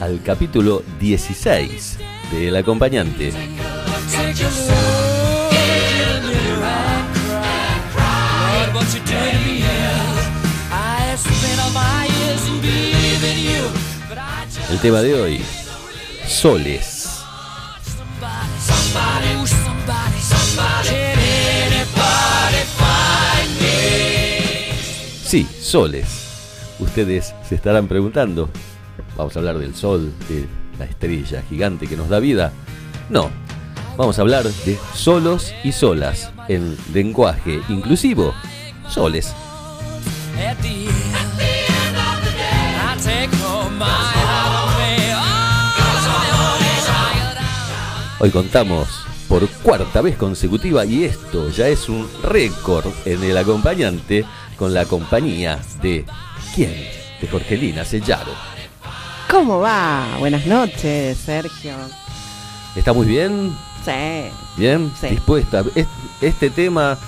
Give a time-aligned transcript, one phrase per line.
[0.00, 1.98] Al capítulo 16
[2.32, 3.32] de El Acompañante.
[14.70, 15.40] El tema de hoy,
[16.26, 17.08] soles.
[25.24, 26.06] Sí, soles.
[26.80, 28.48] Ustedes se estarán preguntando,
[29.20, 30.46] vamos a hablar del sol, de
[30.78, 32.52] la estrella gigante que nos da vida.
[33.10, 33.30] No,
[33.98, 38.32] vamos a hablar de solos y solas en lenguaje inclusivo.
[38.88, 39.34] Soles.
[48.18, 48.88] Hoy contamos
[49.28, 54.24] por cuarta vez consecutiva y esto ya es un récord en el acompañante
[54.56, 56.04] con la compañía de
[56.54, 56.72] ¿quién?
[57.20, 58.32] De Jorgelina Sellaro.
[59.30, 60.16] ¿Cómo va?
[60.18, 61.72] Buenas noches, Sergio.
[62.74, 63.54] ¿Está muy bien?
[63.84, 64.30] Sí.
[64.56, 64.90] ¿Bien?
[65.00, 65.08] Sí.
[65.08, 65.64] ¿Dispuesta?
[65.74, 65.86] Es-
[66.20, 66.98] Este tema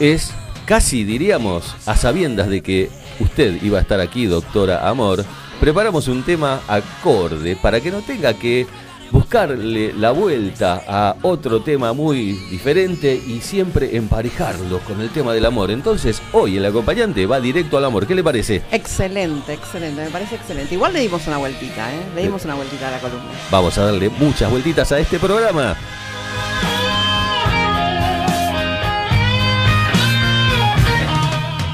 [0.00, 0.32] es
[0.64, 5.24] casi, diríamos, a sabiendas de que usted iba a estar aquí, doctora Amor.
[5.60, 8.66] Preparamos un tema acorde para que no tenga que
[9.10, 15.46] buscarle la vuelta a otro tema muy diferente y siempre emparejarlo con el tema del
[15.46, 15.70] amor.
[15.70, 18.06] Entonces, hoy el acompañante va directo al amor.
[18.06, 18.62] ¿Qué le parece?
[18.70, 20.74] Excelente, excelente, me parece excelente.
[20.74, 22.00] Igual le dimos una vueltita, ¿eh?
[22.14, 23.30] Le dimos una vueltita a la columna.
[23.50, 25.76] Vamos a darle muchas vueltitas a este programa.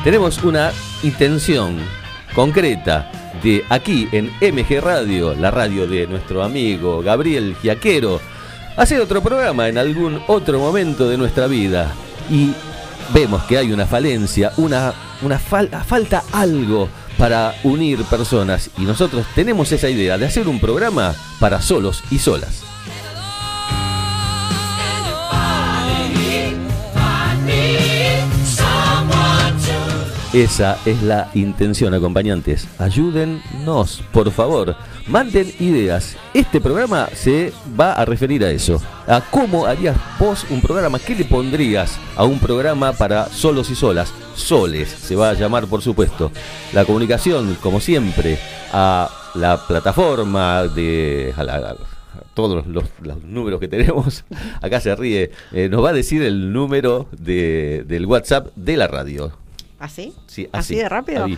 [0.05, 0.73] Tenemos una
[1.05, 1.79] intención
[2.35, 3.22] concreta
[3.69, 8.21] aquí en MG Radio, la radio de nuestro amigo Gabriel Giaquero,
[8.77, 11.93] hacer otro programa en algún otro momento de nuestra vida.
[12.31, 12.53] Y
[13.13, 16.89] vemos que hay una falencia, una, una fal- falta algo
[17.19, 18.71] para unir personas.
[18.79, 22.63] Y nosotros tenemos esa idea de hacer un programa para solos y solas.
[30.33, 32.67] Esa es la intención, acompañantes.
[32.79, 34.75] Ayúdennos, por favor.
[35.07, 36.17] Manden ideas.
[36.33, 38.81] Este programa se va a referir a eso.
[39.07, 40.99] A cómo harías vos un programa.
[40.99, 44.15] ¿Qué le pondrías a un programa para solos y solas?
[44.35, 46.33] Soles se va a llamar, por supuesto.
[46.73, 48.39] La comunicación, como siempre,
[48.73, 51.35] a la plataforma de...
[51.37, 51.75] a
[52.33, 54.25] todos los, los números que tenemos,
[54.63, 58.87] acá se ríe, Eh, nos va a decir el número de- del WhatsApp de la
[58.87, 59.33] radio.
[59.83, 60.15] ¿Así?
[60.29, 60.77] Sí, ¿Así así.
[60.77, 61.25] de rápido?
[61.25, 61.37] Ahí.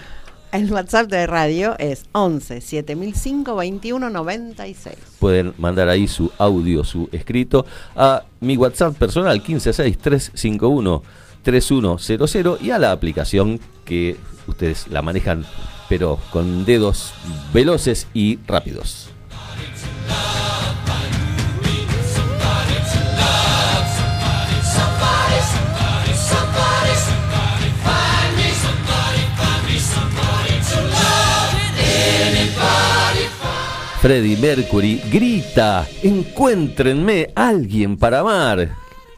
[0.52, 4.94] El WhatsApp de radio es 11 7005 21 96.
[5.18, 7.64] Pueden mandar ahí su audio, su escrito
[7.96, 11.02] a mi WhatsApp personal 156351
[11.42, 14.16] 3100 y a la aplicación que
[14.46, 15.44] ustedes la manejan
[15.88, 17.14] pero con dedos
[17.52, 19.13] veloces y rápidos.
[34.04, 38.68] Freddie Mercury grita, encuéntrenme alguien para amar.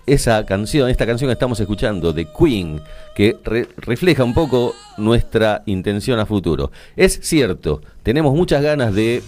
[0.06, 2.80] Esa canción, esta canción que estamos escuchando de Queen,
[3.16, 6.70] que re- refleja un poco nuestra intención a futuro.
[6.94, 9.24] Es cierto, tenemos muchas ganas de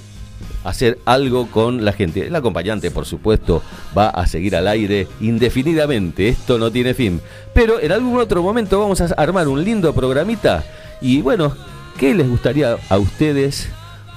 [0.62, 2.28] hacer algo con la gente.
[2.28, 3.60] El acompañante, por supuesto,
[3.98, 6.28] va a seguir al aire indefinidamente.
[6.28, 7.20] Esto no tiene fin.
[7.52, 10.62] Pero en algún otro momento vamos a armar un lindo programita.
[11.00, 11.52] Y bueno,
[11.98, 13.68] ¿qué les gustaría a ustedes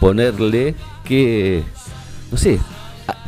[0.02, 0.74] ponerle
[1.06, 1.64] que,
[2.32, 2.60] no sé,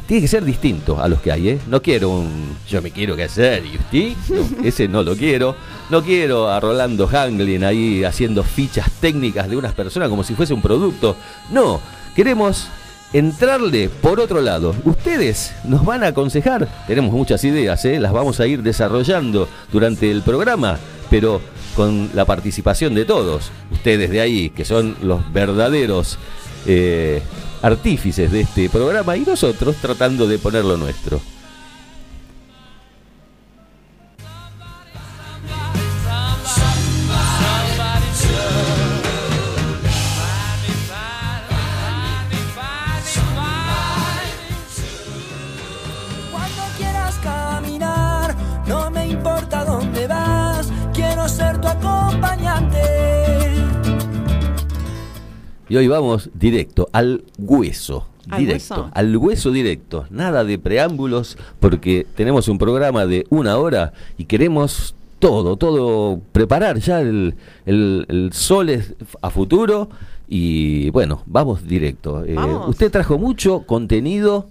[0.08, 1.60] tiene que ser distinto a los que hay, ¿eh?
[1.68, 5.56] No quiero un yo me quiero casar y usted, no, ese no lo quiero.
[5.90, 10.54] No quiero a Rolando Hanglin ahí haciendo fichas técnicas de unas personas como si fuese
[10.54, 11.16] un producto.
[11.52, 11.80] No,
[12.16, 12.68] queremos
[13.14, 14.76] entrarle por otro lado.
[14.84, 18.00] Ustedes nos van a aconsejar, tenemos muchas ideas, ¿eh?
[18.00, 20.80] las vamos a ir desarrollando durante el programa,
[21.12, 21.40] pero
[21.76, 23.52] con la participación de todos.
[23.72, 26.18] Ustedes de ahí, que son los verdaderos
[26.66, 27.22] eh,
[27.62, 31.22] artífices de este programa, y nosotros tratando de poner lo nuestro.
[55.70, 58.08] Y hoy vamos directo al hueso.
[58.30, 58.92] ¿Al directo, hueso?
[58.94, 60.06] al hueso directo.
[60.10, 66.80] Nada de preámbulos porque tenemos un programa de una hora y queremos todo, todo preparar
[66.80, 69.90] ya el, el, el sol es a futuro
[70.28, 72.24] y bueno, vamos directo.
[72.26, 72.36] Eh,
[72.68, 74.48] usted trajo mucho contenido,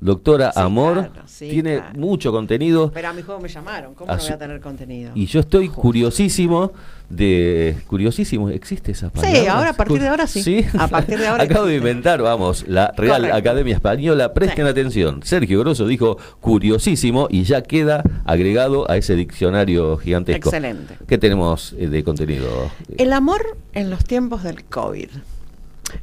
[0.00, 1.98] doctora Sí, Amor, claro, sí, tiene claro.
[1.98, 2.90] mucho contenido.
[2.92, 5.12] Pero a mi juego me llamaron, ¿cómo A no voy a tener contenido?
[5.14, 6.72] Y yo estoy curiosísimo
[7.08, 7.76] de...
[7.86, 9.52] Curiosísimo, ¿existe esa palabra?
[9.52, 10.64] ahora, a partir de ahora sí.
[10.78, 13.36] A partir de ahora Acabo de inventar, vamos, la Real Correcto.
[13.36, 14.32] Academia Española.
[14.32, 14.70] Presten Sí.
[14.70, 15.20] atención.
[15.24, 20.48] Sergio Grosso dijo curiosísimo y ya queda agregado a ese diccionario gigantesco.
[20.48, 20.96] Excelente.
[21.06, 22.70] ¿Qué tenemos eh, de contenido?
[22.96, 25.08] El amor en los tiempos del COVID.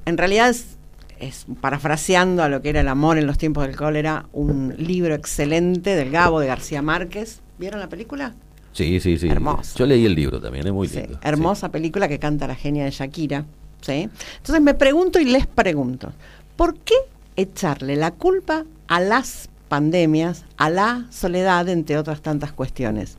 [0.05, 0.76] En realidad es,
[1.19, 5.13] es, parafraseando a lo que era el amor en los tiempos del cólera, un libro
[5.15, 7.41] excelente del Gabo de García Márquez.
[7.57, 8.35] ¿Vieron la película?
[8.73, 9.27] Sí, sí, sí.
[9.27, 9.77] Hermoso.
[9.77, 11.19] Yo leí el libro también, es muy Sí, lindo.
[11.23, 13.45] hermosa película que canta la genia de Shakira.
[13.81, 14.09] ¿sí?
[14.37, 16.11] Entonces me pregunto y les pregunto,
[16.55, 16.93] ¿por qué
[17.35, 23.17] echarle la culpa a las pandemias, a la soledad, entre otras tantas cuestiones?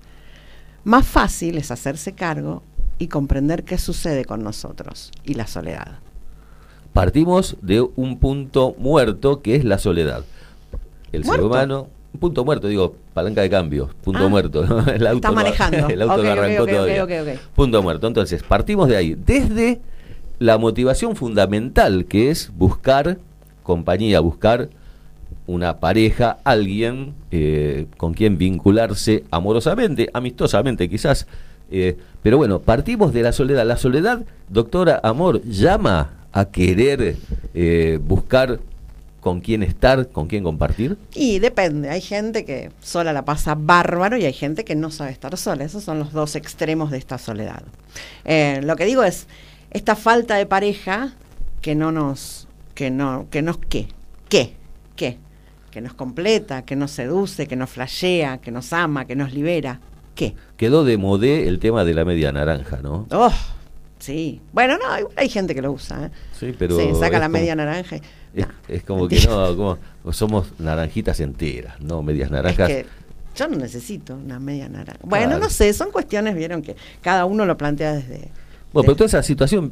[0.84, 2.62] Más fácil es hacerse cargo
[2.98, 5.98] y comprender qué sucede con nosotros y la soledad.
[6.98, 10.24] Partimos de un punto muerto que es la soledad.
[11.12, 14.28] El ser humano, un punto muerto, digo, palanca de cambio, punto Ah.
[14.28, 14.66] muerto.
[14.66, 14.80] ¿no?
[14.92, 15.86] El auto Está no- manejando.
[15.90, 17.04] el auto Ok, no arrancó ok, todavía.
[17.04, 17.40] ok, ok, ok.
[17.54, 18.08] Punto muerto.
[18.08, 19.14] Entonces, partimos de ahí.
[19.14, 19.80] Desde
[20.40, 23.18] la motivación fundamental que es buscar
[23.62, 24.68] compañía, buscar
[25.46, 31.28] una pareja, alguien eh, con quien vincularse amorosamente, amistosamente quizás.
[31.70, 33.64] eh, pero bueno, partimos de la soledad.
[33.64, 37.16] La soledad, doctora Amor, llama a querer
[37.54, 38.60] eh, buscar
[39.20, 40.96] con quién estar, con quién compartir.
[41.14, 45.10] Y depende, hay gente que sola la pasa bárbaro y hay gente que no sabe
[45.10, 45.64] estar sola.
[45.64, 47.62] Esos son los dos extremos de esta soledad.
[48.25, 49.26] Eh, lo que digo es,
[49.70, 51.14] esta falta de pareja
[51.60, 53.88] que no nos, que no, que nos, ¿qué?
[54.28, 54.54] ¿Qué?
[54.96, 55.19] ¿Qué?
[55.70, 59.81] Que nos completa, que nos seduce, que nos flashea, que nos ama, que nos libera.
[60.14, 60.34] ¿Qué?
[60.56, 63.06] Quedó de modé el tema de la media naranja, ¿no?
[63.10, 63.32] Oh,
[63.98, 64.40] sí.
[64.52, 66.06] Bueno, no, hay, hay gente que lo usa.
[66.06, 66.10] ¿eh?
[66.38, 67.96] Sí, pero sí, saca es la como- media naranja.
[67.96, 68.02] y-
[68.34, 69.78] Es, no, es como que no, como
[70.12, 72.68] somos naranjitas enteras, no medias Es naranjas.
[72.68, 72.86] que
[73.36, 74.98] yo no necesito una media naranja.
[75.02, 75.44] Bueno, Claro.
[75.44, 78.28] no sé, son cuestiones, vieron que cada uno lo plantea desde.
[78.72, 79.70] Bueno, pero toda esa situación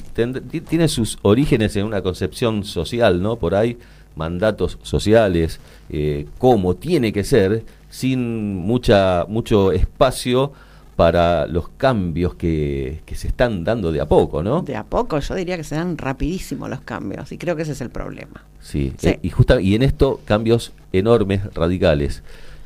[0.69, 3.37] tiene sus orígenes en una concepción social, ¿no?
[3.37, 3.77] Por ahí,
[4.15, 10.53] mandatos sociales, eh, cómo tiene que ser, sin mucha mucho espacio
[10.97, 14.63] para los cambios que, que se están dando de a poco, ¿no?
[14.63, 17.73] De a poco, yo diría que se dan rapidísimo los cambios y creo que ese
[17.73, 18.43] es el problema.
[18.61, 19.09] Sí, Sí.
[19.11, 22.23] eh, y, justa, y en esto cambios enormes, radicales.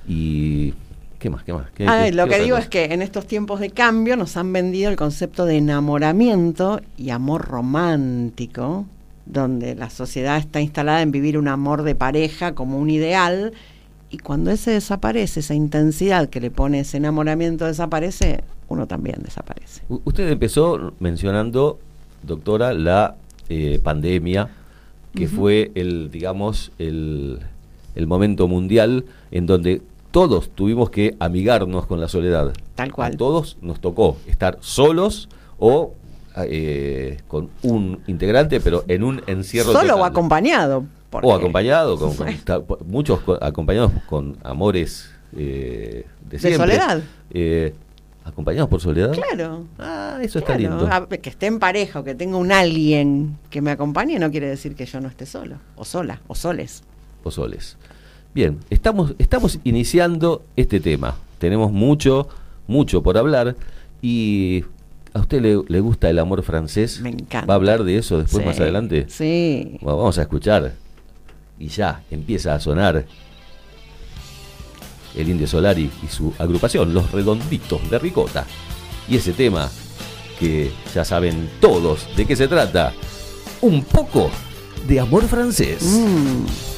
[0.09, 0.75] Y...
[1.19, 1.43] ¿Qué más?
[1.45, 1.67] ¿Qué más?
[1.75, 2.63] ¿Qué- Ay, qué- lo qué que digo cosa?
[2.63, 7.11] es que en estos tiempos de cambio nos han vendido el concepto de enamoramiento y
[7.11, 8.87] amor romántico,
[9.27, 13.53] donde la sociedad está instalada en vivir un amor de pareja como un ideal,
[14.11, 19.83] y cuando ese desaparece, esa intensidad que le pone ese enamoramiento desaparece, uno también desaparece.
[19.89, 21.79] U- Usted empezó mencionando,
[22.23, 23.15] doctora, la
[23.49, 24.49] eh, pandemia,
[25.15, 27.41] que fue el, digamos, el,
[27.95, 32.53] el momento mundial en donde todos tuvimos que amigarnos con la soledad.
[32.75, 33.13] Tal cual.
[33.15, 35.95] A todos nos tocó estar solos o
[36.47, 40.85] eh, con un integrante, pero en un encierro Solo o acompañado.
[41.11, 42.15] Porque- O acompañado, con,
[42.87, 46.59] muchos co- acompañados con amores eh, de, siempre.
[46.59, 47.03] soledad.
[47.33, 47.75] Eh,
[48.25, 49.13] ¿Acompañados por soledad?
[49.13, 49.65] Claro.
[49.79, 50.87] Ah, eso está lindo.
[50.91, 54.49] a- que esté en pareja o que tenga un alguien que me acompañe no quiere
[54.49, 56.83] decir que yo no esté solo, o sola, o soles.
[57.25, 57.77] O soles.
[58.35, 61.17] Bien, estamos, estamos iniciando este tema.
[61.39, 62.29] Tenemos mucho,
[62.69, 63.57] mucho por hablar.
[64.03, 64.65] Y
[65.13, 67.01] a usted le, le gusta el amor francés.
[67.01, 67.47] Me encanta.
[67.47, 69.07] ¿Va a hablar de eso después Sí, más adelante?
[69.09, 69.79] Sí.
[69.81, 70.73] Bueno, vamos a escuchar
[71.61, 73.05] y ya empieza a sonar
[75.15, 78.47] el Indio Solari y su agrupación, Los Redonditos de Ricota.
[79.07, 79.71] Y ese tema
[80.39, 82.95] que ya saben todos de qué se trata,
[83.61, 84.31] un poco
[84.89, 85.83] de amor francés.
[85.83, 86.70] Mm.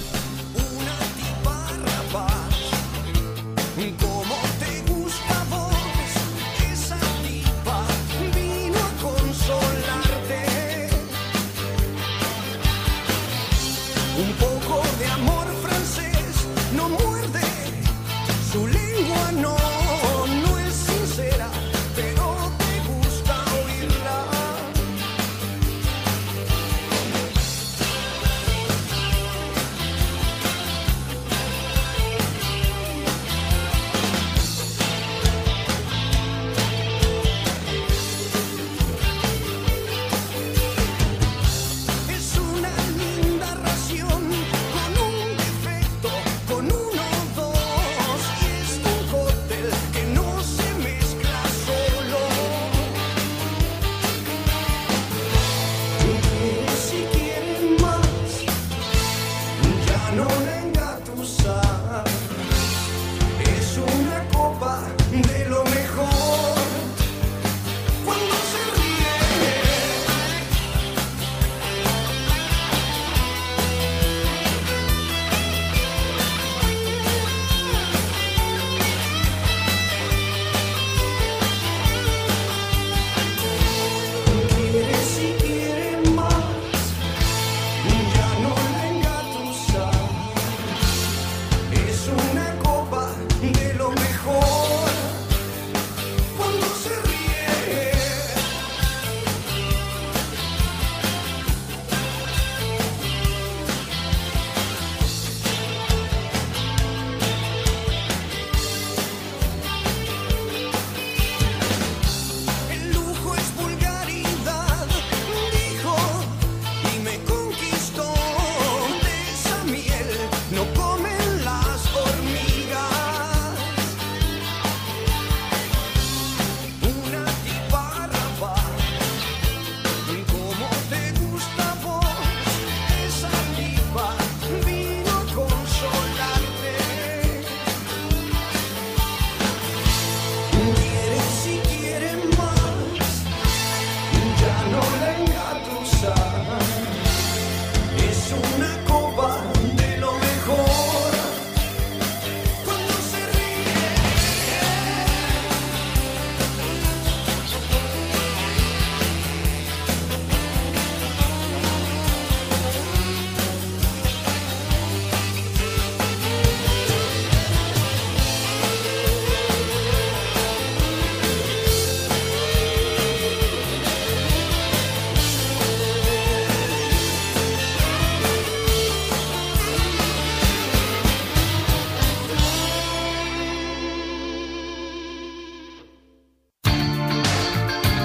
[61.24, 61.61] sorry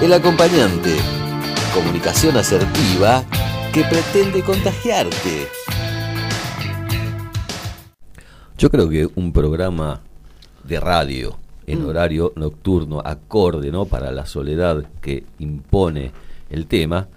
[0.00, 0.94] El acompañante.
[1.74, 3.24] Comunicación asertiva
[3.74, 5.48] que pretende contagiarte.
[8.56, 10.00] Yo creo que un programa
[10.62, 11.36] de radio
[11.66, 13.86] en horario nocturno, acorde ¿no?
[13.86, 16.12] para la soledad que impone
[16.48, 17.08] el tema,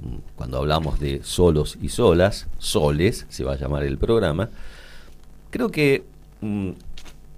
[0.00, 4.48] mm, cuando hablamos de solos y solas, soles se va a llamar el programa,
[5.50, 6.02] creo que
[6.40, 6.70] mm,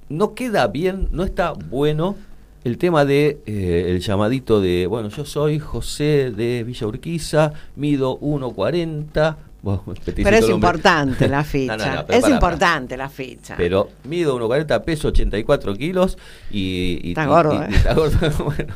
[0.09, 2.15] no queda bien, no está bueno
[2.65, 8.19] el tema de eh, el llamadito de, bueno, yo soy José de Villa Urquiza, mido
[8.21, 9.37] 1.40.
[9.63, 11.77] bueno, Pero es importante la ficha.
[11.77, 13.55] no, no, pero es importante la ficha.
[13.57, 16.17] Pero mido 1.40, peso 84 kilos
[16.51, 17.01] y...
[17.03, 17.69] y Está gordo, y- eh.
[17.71, 18.75] y está gordo, bueno,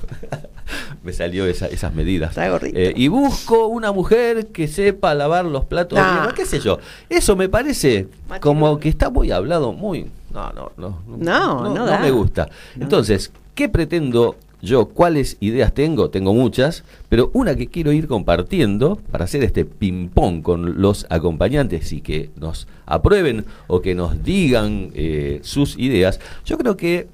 [1.03, 2.31] me salió esa- esas medidas.
[2.31, 2.79] Está gordito.
[2.79, 6.79] Eh, y busco una mujer que sepa lavar los platos bien, qué sé yo.
[7.09, 8.09] Eso me parece
[8.41, 10.11] como que está muy hablado, muy...
[10.31, 11.03] No, no, no.
[11.17, 12.49] No, no me gusta.
[12.79, 14.87] Entonces, ¿qué pretendo yo?
[14.87, 16.11] ¿Cuáles ideas tengo?
[16.11, 21.93] Tengo muchas, pero una que quiero ir compartiendo para hacer este ping-pong con los acompañantes
[21.93, 26.21] y que nos aprueben o que nos digan eh, sus ideas.
[26.45, 27.09] Yo creo que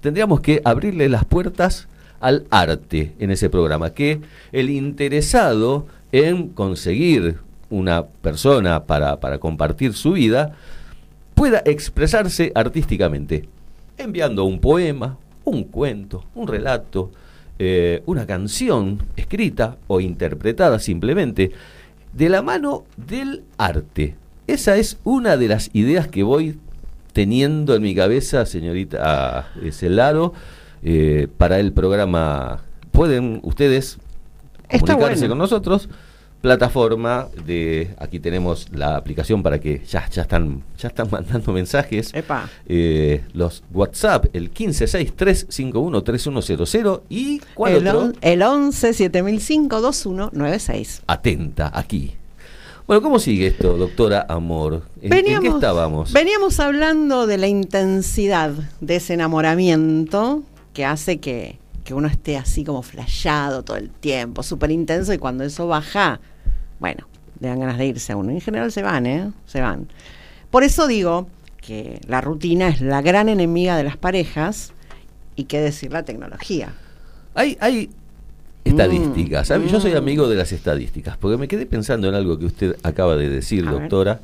[0.00, 1.86] tendríamos que abrirle las puertas
[2.18, 4.20] al arte en ese programa, que
[4.50, 7.36] el interesado en conseguir
[7.70, 10.56] una persona para, para compartir su vida
[11.36, 13.48] pueda expresarse artísticamente,
[13.96, 17.10] enviando un poema, un cuento, un relato,
[17.58, 21.52] eh, una canción escrita o interpretada simplemente,
[22.12, 24.16] de la mano del arte.
[24.46, 26.58] Esa es una de las ideas que voy
[27.12, 30.32] teniendo en mi cabeza, señorita Celaro,
[30.82, 32.62] eh, para el programa.
[32.90, 33.98] Pueden ustedes
[34.68, 35.32] Está comunicarse bueno.
[35.32, 35.88] con nosotros.
[36.48, 42.12] Plataforma de aquí tenemos la aplicación para que ya, ya están ya están mandando mensajes.
[42.12, 42.50] Epa.
[42.66, 48.00] Eh, los WhatsApp, el 1563513100 y ¿cuál El, otro?
[48.02, 51.02] on- el 11 7005 2196.
[51.06, 52.12] Atenta, aquí.
[52.86, 54.82] Bueno, ¿cómo sigue esto, doctora Amor?
[55.00, 56.12] ¿En, en qué estábamos?
[56.12, 58.50] Veníamos hablando de la intensidad
[58.82, 60.42] de ese enamoramiento
[60.74, 65.18] que hace que, que uno esté así como flayado todo el tiempo, súper intenso, y
[65.18, 66.20] cuando eso baja,
[66.80, 67.06] bueno,
[67.40, 68.30] le dan ganas de irse a uno.
[68.30, 69.30] En general se van, ¿eh?
[69.46, 69.88] Se van.
[70.50, 71.28] Por eso digo
[71.60, 74.72] que la rutina es la gran enemiga de las parejas
[75.36, 76.72] y qué decir la tecnología.
[77.34, 77.90] Hay, hay
[78.64, 79.48] estadísticas.
[79.48, 79.68] ¿sabe?
[79.68, 79.96] Yo soy mm.
[79.96, 83.66] amigo de las estadísticas, porque me quedé pensando en algo que usted acaba de decir,
[83.66, 83.80] A ver.
[83.80, 84.20] doctora.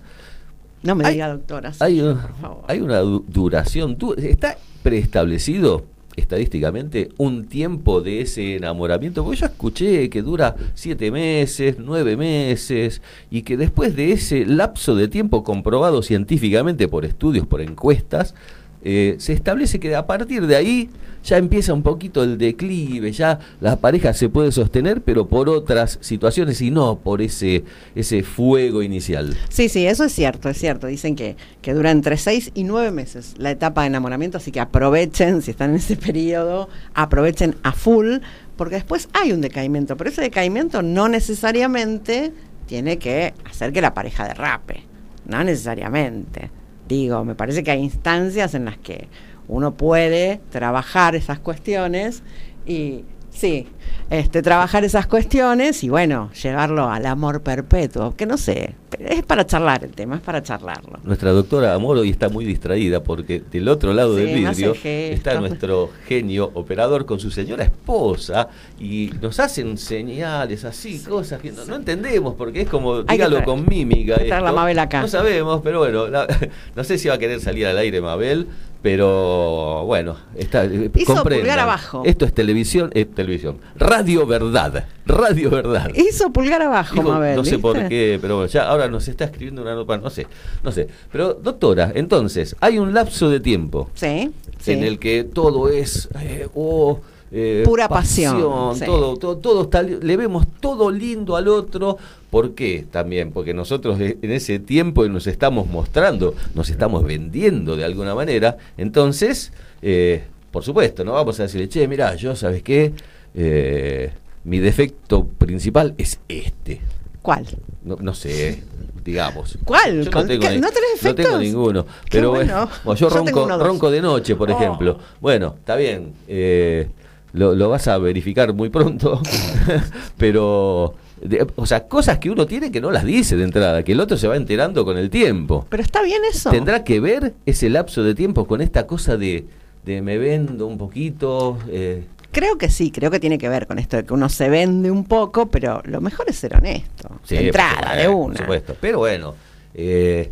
[0.83, 1.73] No me Hay- diga doctora.
[1.73, 2.64] sí, Hay, un- por favor.
[2.69, 3.97] hay una du- duración.
[3.99, 5.85] du- ¿Está preestablecido
[6.21, 9.25] estadísticamente un tiempo de ese enamoramiento?
[9.25, 14.95] Porque yo escuché que dura siete meses, nueve meses, y que después de ese lapso
[14.95, 18.35] de tiempo comprobado científicamente por estudios, por encuestas,
[18.83, 20.91] eh, se establece que a partir de ahí
[21.23, 25.99] ya empieza un poquito el declive, ya la pareja se puede sostener, pero por otras
[26.01, 29.37] situaciones y no por ese, ese fuego inicial.
[29.51, 30.87] Sí, sí, eso es cierto, es cierto.
[30.87, 34.61] Dicen que, que dura entre seis y nueve meses la etapa de enamoramiento, así que
[34.61, 38.19] aprovechen, si están en ese periodo, aprovechen a full,
[38.57, 42.33] porque después hay un decaimiento, pero ese decaimiento no necesariamente
[42.67, 44.85] tiene que hacer que la pareja derrape,
[45.27, 46.51] no necesariamente.
[46.91, 49.07] Digo, me parece que hay instancias en las que
[49.47, 52.25] uno puede trabajar esas cuestiones
[52.67, 53.05] y
[53.41, 53.67] sí,
[54.11, 59.47] este trabajar esas cuestiones y bueno, llevarlo al amor perpetuo, que no sé, es para
[59.47, 60.99] charlar el tema, es para charlarlo.
[61.05, 65.41] Nuestra doctora Amor hoy está muy distraída porque del otro lado Sí, del vidrio está
[65.41, 68.49] nuestro genio operador con su señora esposa
[68.79, 73.67] y nos hacen señales así, cosas que no, no entendemos porque es como, dígalo con
[73.67, 74.17] mímica.
[74.17, 74.53] traer la esto.
[74.57, 75.00] Mabel acá.
[75.03, 76.26] No sabemos, pero bueno, la-
[76.76, 78.47] no sé si va a querer salir al aire Mabel,
[78.82, 82.02] pero bueno, está, eh, Hizo pulgar abajo.
[82.04, 85.90] Esto es televisión, es televisión, radio verdad, radio verdad.
[85.95, 87.36] Hizo pulgar abajo, Dijo, Mabel.
[87.36, 87.88] no sé por ¿viste?
[87.88, 90.26] qué, pero bueno, ya ahora nos está escribiendo una nota, no sé,
[90.62, 90.88] no sé.
[91.12, 94.73] Pero doctora, entonces, hay un lapso de tiempo Sí, sí.
[94.73, 97.00] en el que todo es eh, oh,
[97.32, 98.84] eh, Pura pasión, sí.
[98.86, 101.97] todo, todo, todo está, le vemos todo lindo al otro.
[102.30, 102.84] ¿Por qué?
[102.90, 108.14] También, porque nosotros eh, en ese tiempo nos estamos mostrando, nos estamos vendiendo de alguna
[108.14, 108.56] manera.
[108.76, 112.93] Entonces, eh, por supuesto, no vamos a decirle, che, mirá, yo, ¿sabes qué?
[113.34, 114.10] Eh,
[114.45, 116.80] mi defecto principal es este.
[117.23, 117.47] ¿Cuál?
[117.84, 118.62] No, no sé,
[119.04, 119.58] digamos.
[119.64, 120.04] ¿Cuál?
[120.04, 121.86] Yo ¿Con- no tengo, ¿No tenés no tengo ninguno.
[122.10, 122.69] Pero bueno.
[122.84, 124.56] bueno, yo, ronco, ronco de noche, por Oh.
[124.56, 124.99] ejemplo.
[125.21, 126.12] Bueno, está bien.
[126.28, 126.88] eh,
[127.32, 129.21] lo, lo vas a verificar muy pronto.
[130.16, 133.93] pero, de- o sea, cosas que uno tiene que no las dice de entrada, que
[133.93, 135.67] el otro se va enterando con el tiempo.
[135.69, 136.50] Pero está bien eso.
[136.50, 139.45] ¿Tendrá que ver ese lapso de tiempo con esta cosa de,
[139.85, 141.59] de me vendo un poquito?
[141.69, 144.49] eh, Creo que sí, creo que tiene que ver con esto de que uno se
[144.49, 147.11] vende un poco, pero lo mejor es ser honesto.
[147.25, 148.35] Sí, de entrada, de supuesto, una.
[148.35, 148.76] Por supuesto.
[148.80, 149.35] Pero bueno,
[149.75, 150.30] eh,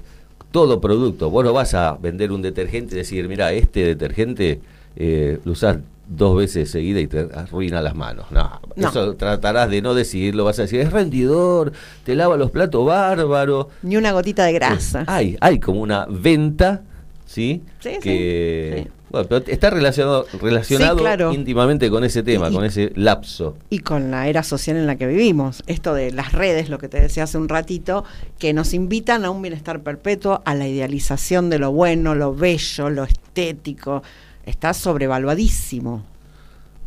[0.52, 4.60] todo producto, vos no vas a vender un detergente y decir, mira, este detergente
[4.96, 8.26] eh, lo usás dos veces seguida y te arruina las manos.
[8.30, 8.88] No, No.
[8.88, 11.72] eso tratarás de no decirlo, vas a decir, es rendidor,
[12.04, 13.68] te lava los platos bárbaro.
[13.82, 15.04] Ni una gotita de grasa.
[15.06, 16.82] Hay, hay como una venta,
[17.26, 17.62] ¿sí?
[17.80, 18.90] Sí, sí, que sí.
[19.10, 21.32] Bueno, pero está relacionado, relacionado Sí, claro.
[21.32, 23.56] íntimamente con ese tema, y- con ese lapso.
[23.70, 25.62] y con la era social en la que vivimos.
[25.66, 28.04] Esto de las redes, lo que te decía hace un ratito,
[28.38, 32.90] que nos invitan a un bienestar perpetuo, a la idealización de lo bueno, lo bello,
[32.90, 34.02] lo estético.
[34.48, 36.02] Está sobrevaluadísimo.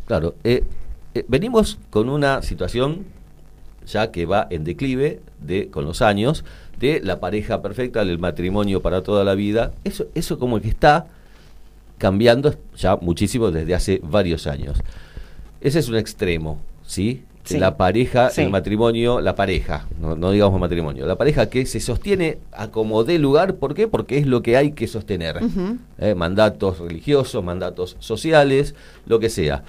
[0.08, 0.63] Claro, eh,
[1.13, 3.06] eh, venimos con una situación
[3.86, 6.43] ya que va en declive de con los años
[6.80, 9.74] de la pareja perfecta, del matrimonio para toda la vida.
[9.84, 11.06] Eso, eso como que está
[12.00, 14.82] cambiando ya muchísimo desde hace varios años.
[15.62, 17.24] Ese es un extremo, ¿sí?
[17.52, 17.60] Sí.
[17.60, 18.42] La pareja, Sí.
[18.42, 23.04] el matrimonio, la pareja, no, no digamos matrimonio, la pareja que se sostiene a como
[23.04, 23.88] dé lugar, ¿por qué?
[23.88, 25.40] Porque es lo que hay que sostener.
[26.00, 29.64] Eh, mandatos religiosos, mandatos sociales, lo que sea.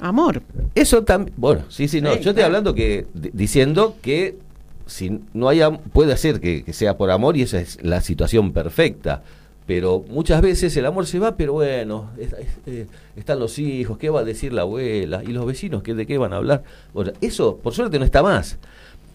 [0.00, 0.42] Amor.
[0.74, 4.36] Eso también, bueno, sí, sí, no, Sí, yo estoy hablando que, di- diciendo que
[4.86, 5.60] si no hay,
[5.92, 9.22] puede ser que, que sea por amor y esa es la situación perfecta,
[9.66, 12.10] pero muchas veces el amor se va, pero bueno,
[12.66, 15.22] eh, están los hijos, ¿qué va a decir la abuela?
[15.24, 16.64] ¿Y los vecinos qué, de qué van a hablar?
[17.20, 18.58] Eso por suerte no está más,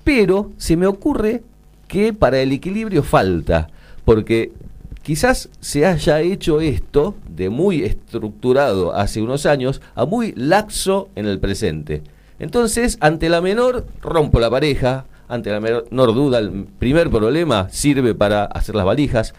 [0.04, 1.44] pero se me ocurre
[1.88, 3.70] que para el equilibrio falta,
[4.06, 4.52] porque
[5.04, 11.26] quizás se haya hecho esto de muy estructurado hace unos años a muy laxo en
[11.28, 12.02] el presente.
[12.40, 18.14] Entonces, ante la menor, rompo la pareja, ante la menor duda, el primer problema sirve
[18.14, 19.34] para hacer las valijas.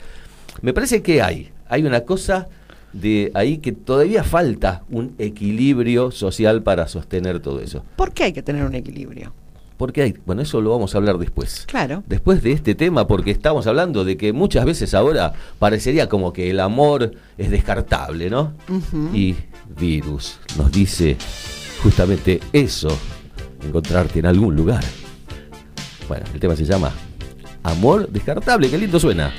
[0.63, 2.49] Me parece que hay, hay una cosa
[2.93, 7.85] de ahí que todavía falta un equilibrio social para sostener todo eso.
[7.97, 9.33] ¿Por qué hay que tener un equilibrio?
[9.77, 11.65] Porque hay, bueno, eso lo vamos a hablar después.
[11.67, 12.03] Claro.
[12.07, 16.49] Después de este tema, porque estamos hablando de que muchas veces ahora parecería como que
[16.49, 18.55] el amor es descartable, ¿no?
[19.13, 19.35] Y
[19.79, 21.19] Virus nos dice
[21.83, 22.89] justamente eso,
[23.63, 24.83] encontrarte en algún lugar.
[26.09, 26.91] Bueno, el tema se llama
[27.63, 29.31] Amor descartable, qué lindo suena.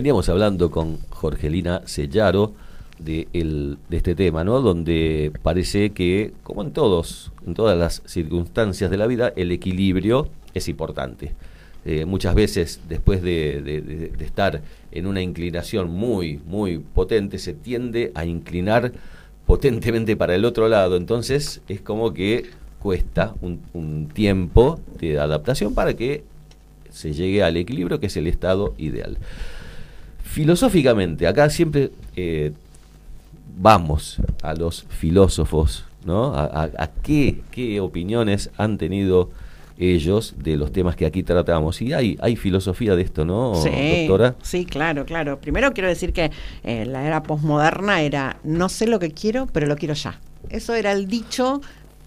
[0.00, 2.54] Veníamos hablando con Jorgelina Sellaro
[2.98, 4.62] de, el- de este tema, ¿no?
[4.62, 10.30] Donde parece que, como en todos, en todas las circunstancias de la vida, el equilibrio
[10.54, 11.34] es importante.
[11.84, 17.38] Eh, muchas veces, después de, de- de- de estar en una inclinación muy, muy potente,
[17.38, 18.92] se tiende a inclinar
[19.46, 20.96] potentemente para el otro lado.
[20.96, 22.46] Entonces, es como que
[22.78, 26.24] cuesta un, un tiempo de adaptación para que
[26.88, 29.18] se llegue al equilibrio, que es el estado ideal.
[30.22, 32.52] Filosóficamente, acá siempre eh,
[33.58, 36.34] vamos a los filósofos, ¿no?
[36.34, 39.30] A, a- a qué, qué opiniones han tenido
[39.78, 41.80] ellos de los temas que aquí tratamos.
[41.82, 43.70] Y hay, hay filosofía de esto, ¿no, sí,
[44.06, 44.34] doctora?
[44.42, 45.40] Sí, claro, claro.
[45.40, 46.30] Primero quiero decir que
[46.64, 50.20] eh, la era posmoderna era no sé lo que quiero, pero lo quiero ya.
[50.50, 51.60] Eso era el dicho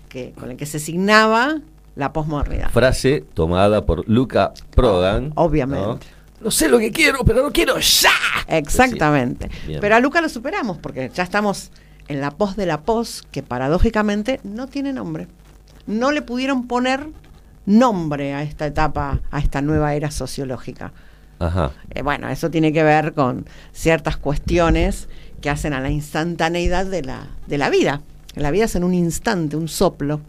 [0.08, 1.62] que, con el que se signaba
[1.96, 2.70] la posmodernidad.
[2.72, 5.32] Frase tomada por Luca Prodan.
[5.36, 5.88] Obviamente.
[5.88, 6.13] ¿no?
[6.44, 8.12] No sé lo que quiero, pero lo quiero ya.
[8.48, 9.50] Exactamente.
[9.80, 11.72] Pero a Luca lo superamos porque ya estamos
[12.08, 15.28] en la pos de la pos, que paradójicamente no tiene nombre.
[15.88, 17.08] No le pudieron poner
[17.66, 20.92] nombre a esta etapa, a esta nueva era sociológica.
[21.40, 21.72] Ajá.
[21.92, 25.08] Eh, bueno, eso tiene que ver con ciertas cuestiones
[25.42, 28.02] que hacen a la instantaneidad de la, de la vida.
[28.36, 30.22] La vida es en un instante, un soplo.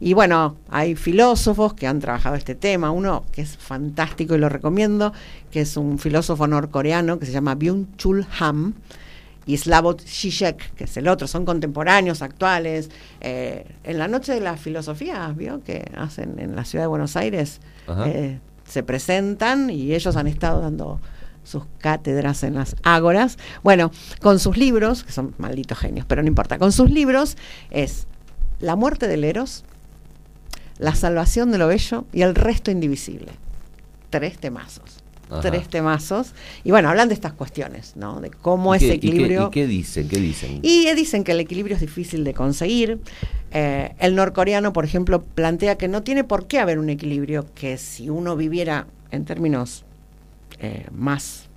[0.00, 2.90] Y bueno, hay filósofos que han trabajado este tema.
[2.90, 5.12] Uno que es fantástico y lo recomiendo,
[5.50, 8.74] que es un filósofo norcoreano que se llama Byung-Chul Ham
[9.46, 12.90] y Slavoj Žižek, que es el otro, son contemporáneos, actuales.
[13.20, 15.62] Eh, en la noche de la filosofía, ¿vio?
[15.64, 17.60] Que hacen en la ciudad de Buenos Aires,
[18.06, 21.00] eh, se presentan y ellos han estado dando
[21.44, 23.38] sus cátedras en las ágoras.
[23.62, 27.36] Bueno, con sus libros, que son malditos genios, pero no importa, con sus libros
[27.70, 28.06] es
[28.60, 29.64] La muerte del Eros,
[30.78, 33.32] La salvación de lo bello y El resto indivisible.
[34.10, 34.98] Tres temazos.
[35.30, 35.40] Ajá.
[35.40, 36.34] Tres temazos.
[36.62, 38.20] Y bueno, hablan de estas cuestiones, ¿no?
[38.20, 39.46] De cómo ¿Y qué- ese y qué- equilibrio...
[39.46, 40.08] ¿Y qué, dicen?
[40.08, 40.58] ¿Qué dicen?
[40.62, 43.00] Y dicen que el equilibrio es difícil de conseguir.
[43.50, 47.78] Eh, el norcoreano, por ejemplo, plantea que no tiene por qué haber un equilibrio, que
[47.78, 49.84] si uno viviera en términos
[50.62, 51.48] eh, más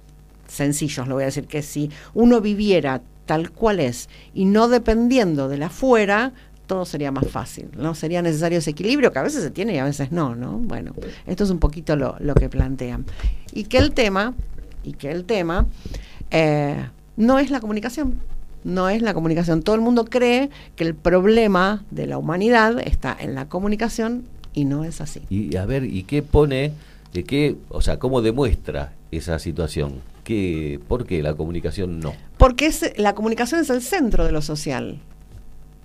[0.48, 5.48] sencillos, lo voy a decir, que si uno viviera tal cual es y no dependiendo
[5.48, 6.34] de la fuera,
[6.68, 7.96] todo sería más fácil, ¿no?
[7.96, 10.58] Sería necesario ese equilibrio que a veces se tiene y a veces no, ¿no?
[10.58, 10.94] Bueno,
[11.28, 13.06] esto es un poquito lo, lo que plantean.
[13.54, 14.34] Y que el tema,
[14.84, 15.68] y que el tema
[16.32, 16.88] eh,
[17.18, 18.16] no es la comunicación,
[18.64, 19.62] no es la comunicación.
[19.62, 24.66] Todo el mundo cree que el problema de la humanidad está en la comunicación y
[24.66, 25.22] no es así.
[25.30, 26.72] Y a ver, ¿y qué pone,
[27.16, 30.02] de qué, o sea, cómo demuestra esa situación?
[30.26, 32.14] ¿Qué, ¿Por qué la comunicación no?
[32.38, 35.00] Porque es, la comunicación es el centro de lo social.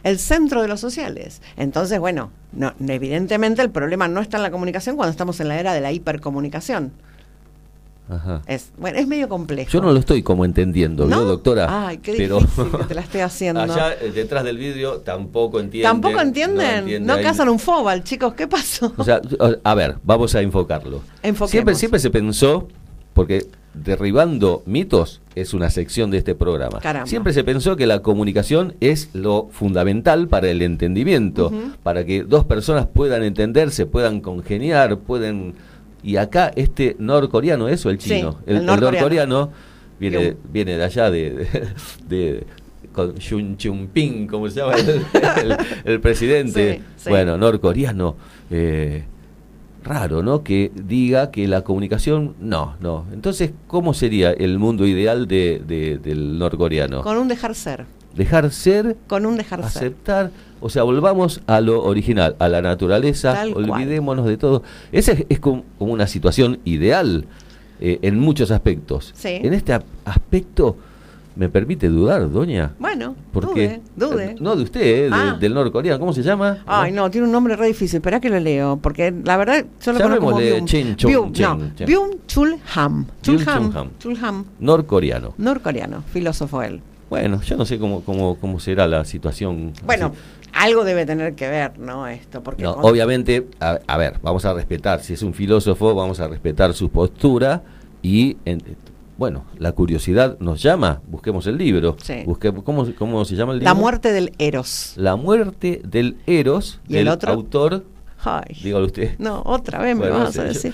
[0.03, 1.41] El centro de los sociales.
[1.57, 5.61] Entonces, bueno, no, evidentemente el problema no está en la comunicación cuando estamos en la
[5.61, 6.93] era de la hipercomunicación.
[8.11, 8.43] Ajá.
[8.47, 9.71] Es, bueno, es medio complejo.
[9.71, 11.25] Yo no lo estoy como entendiendo, ¿vio, ¿No?
[11.25, 11.87] doctora?
[11.87, 13.61] Ay, qué Pero difícil que te la estoy haciendo.
[13.63, 15.91] allá eh, detrás del vídeo tampoco entienden.
[15.91, 16.79] ¿Tampoco entienden?
[16.79, 18.35] entienden No, cazan un fóbal, chicos.
[18.35, 18.93] ¿Qué pasó?
[18.97, 19.21] O sea,
[19.63, 21.03] a ver, vamos a enfocarlo.
[21.23, 21.51] Enfoquemos.
[21.51, 22.69] Siempre, siempre se pensó,
[23.15, 26.81] porque derribando mitos es una sección de este programa.
[26.81, 27.07] Caramba.
[27.07, 32.45] Siempre se pensó que la comunicación es lo fundamental para el entendimiento, para que dos
[32.45, 35.55] personas puedan entenderse, puedan congeniar, pueden...
[36.03, 38.39] Y acá este norcoreano, ¿eso el chino?
[38.47, 39.51] el el, el norcoreano.
[39.99, 41.47] viene, viene de allá, de, de,
[42.09, 42.47] de-
[42.93, 44.89] con Xun Jinping, como se llama el,
[45.45, 46.77] el- el presidente.
[46.79, 47.09] Sí, sí.
[47.11, 48.17] Bueno, norcoreano.
[48.51, 49.05] eh,
[49.85, 50.43] raro, ¿no?
[50.43, 53.07] Que diga que la comunicación, no, no.
[53.15, 57.03] Entonces, ¿cómo sería el mundo ideal de, de- del norcoreano?
[57.03, 57.87] Con un dejar ser.
[58.15, 59.67] Dejar ser, Con un dejar ser.
[59.69, 63.71] aceptar, o sea, volvamos a lo original, a la naturaleza, Tal cual.
[63.71, 64.63] olvidémonos de todo.
[64.93, 67.25] Esa es, es como, como una situación ideal
[67.81, 69.13] eh, en muchos aspectos.
[69.17, 69.29] Sí.
[69.43, 70.77] En este aspecto,
[71.37, 72.73] ¿me permite dudar, doña?
[72.79, 74.25] Bueno, Porque dude, dude.
[74.33, 75.37] eh, No de usted, eh, de- Ah.
[75.41, 75.99] del norcoreano.
[76.01, 76.59] ¿Cómo se llama?
[76.67, 77.99] Ay, no, tiene un nombre re difícil.
[77.99, 80.67] Espera que lo leo, porque la verdad yo lo conozco como Byung.
[80.67, 81.59] Chen Byung, no.
[81.87, 82.11] Byung.
[82.27, 83.07] Chul Ham.
[83.23, 84.45] Chul Ham.
[84.59, 85.33] Norcoreano.
[85.39, 86.83] Norcoreano, filósofo él.
[87.11, 89.73] Bueno, yo no sé cómo, cómo, cómo será la situación.
[89.85, 90.51] Bueno, así.
[90.55, 92.07] algo debe tener que ver, ¿no?
[92.07, 95.95] Esto, porque No, con- obviamente, a, a ver, vamos a respetar, si es un filósofo,
[95.95, 97.63] vamos a respetar su postura
[98.01, 98.63] y, en-
[99.19, 101.97] bueno, la curiosidad nos llama, busquemos el libro.
[102.03, 102.23] Sí.
[102.25, 103.75] Busque- ¿cómo, ¿Cómo se llama el libro?
[103.75, 104.95] la muerte del Eros.
[104.97, 107.33] La muerte del Eros, ¿Y el del otro?
[107.33, 107.85] autor,
[108.25, 108.57] Ay.
[108.63, 109.19] dígalo usted.
[109.19, 110.73] No, otra vez me Bueno, vas a yo- decir.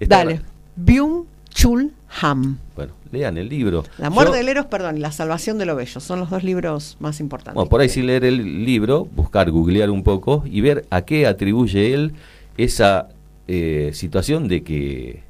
[0.00, 0.42] Dale.
[0.74, 2.58] Byung Chul Ham.
[2.74, 3.84] Bueno, lean el libro.
[3.98, 6.00] La muerte Yo- del Eros, perdón, y la salvación de lo bello.
[6.00, 7.54] Son los dos libros más importantes.
[7.54, 11.26] Bueno, por ahí sin leer el libro, buscar, googlear un poco y ver a qué
[11.26, 12.12] atribuye él
[12.56, 13.08] esa
[13.48, 15.22] eh, situación de que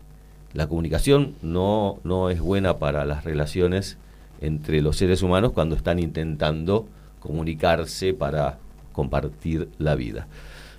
[0.55, 3.99] la comunicación no, no es buena para las relaciones
[4.41, 6.87] entre los seres humanos cuando están intentando
[7.21, 8.59] comunicarse para
[8.93, 10.27] compartir la vida.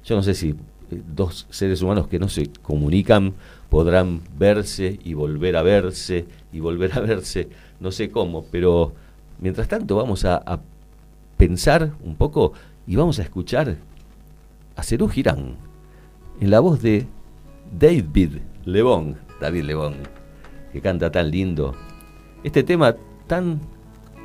[0.05, 3.33] Yo no sé si eh, dos seres humanos que no se comunican
[3.69, 7.49] podrán verse y volver a verse y volver a verse,
[7.79, 8.93] no sé cómo, pero
[9.39, 10.61] mientras tanto vamos a,
[11.37, 12.53] pensar un poco
[12.87, 13.77] y vamos a escuchar
[14.75, 15.55] a Cerú Girán
[16.41, 17.05] en la voz de
[17.77, 19.97] David Lebón, David Lebón,
[20.73, 21.75] que canta tan lindo.
[22.43, 22.95] Este tema
[23.27, 23.59] tan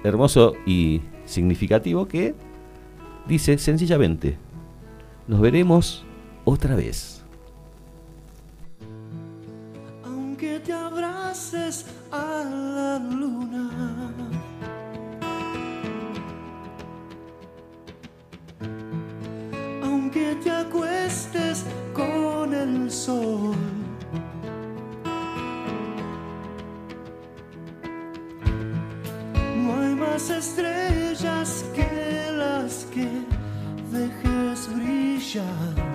[0.04, 2.34] hermoso y significativo que
[3.28, 4.38] dice sencillamente,
[5.28, 6.06] nos veremos
[6.46, 7.11] otra vez.
[20.12, 23.56] Que te acuestes con el sol.
[29.56, 33.08] No hay más estrellas que las que
[33.90, 35.91] dejes brillar.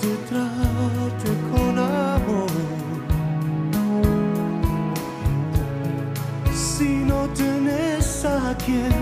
[0.00, 2.50] Te trate con amor.
[6.54, 9.01] Si no tenés a quien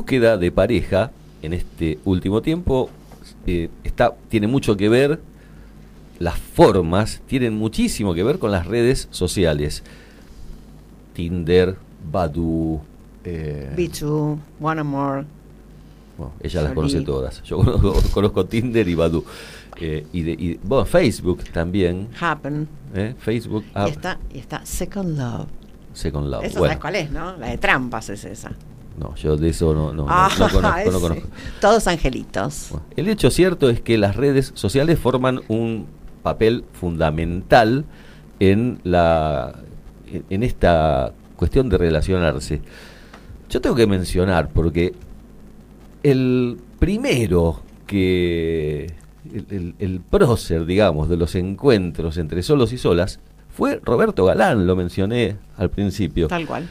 [0.00, 2.90] búsqueda de pareja en este último tiempo
[3.46, 5.20] eh, está, tiene mucho que ver,
[6.18, 9.82] las formas tienen muchísimo que ver con las redes sociales.
[11.14, 11.76] Tinder,
[12.12, 12.78] Badu,
[13.24, 15.24] eh, Bichu, One More.
[16.18, 17.42] bueno, ella las conoce todas.
[17.44, 19.24] Yo conozco, conozco Tinder y Badu.
[19.80, 22.08] Eh, y, de, y- bueno, Facebook también.
[22.20, 22.68] Happen.
[22.94, 23.14] ¿eh?
[23.18, 25.46] Facebook, Y App, está, y está Second Love.
[25.94, 26.44] Second Love.
[26.44, 27.34] Esa Bueno, sabes cuál es, ¿no?
[27.38, 28.52] La de trampas es esa.
[28.98, 30.60] No, yo de eso no, no, no- Ah, no conozco.
[30.70, 31.00] no ese.
[31.00, 31.28] conozco.
[31.60, 32.68] Todos angelitos.
[32.70, 35.86] Bueno, el hecho cierto es que las redes sociales forman un
[36.22, 37.84] papel fundamental
[38.40, 39.54] en la
[40.12, 42.60] en, en esta cuestión de relacionarse.
[43.50, 44.92] Yo tengo que mencionar porque
[46.02, 48.92] el primero que
[49.32, 53.20] el, el- el prócer, digamos, de los encuentros entre solos y solas
[53.50, 56.28] fue Roberto Galán, lo mencioné al principio.
[56.28, 56.68] Tal cual.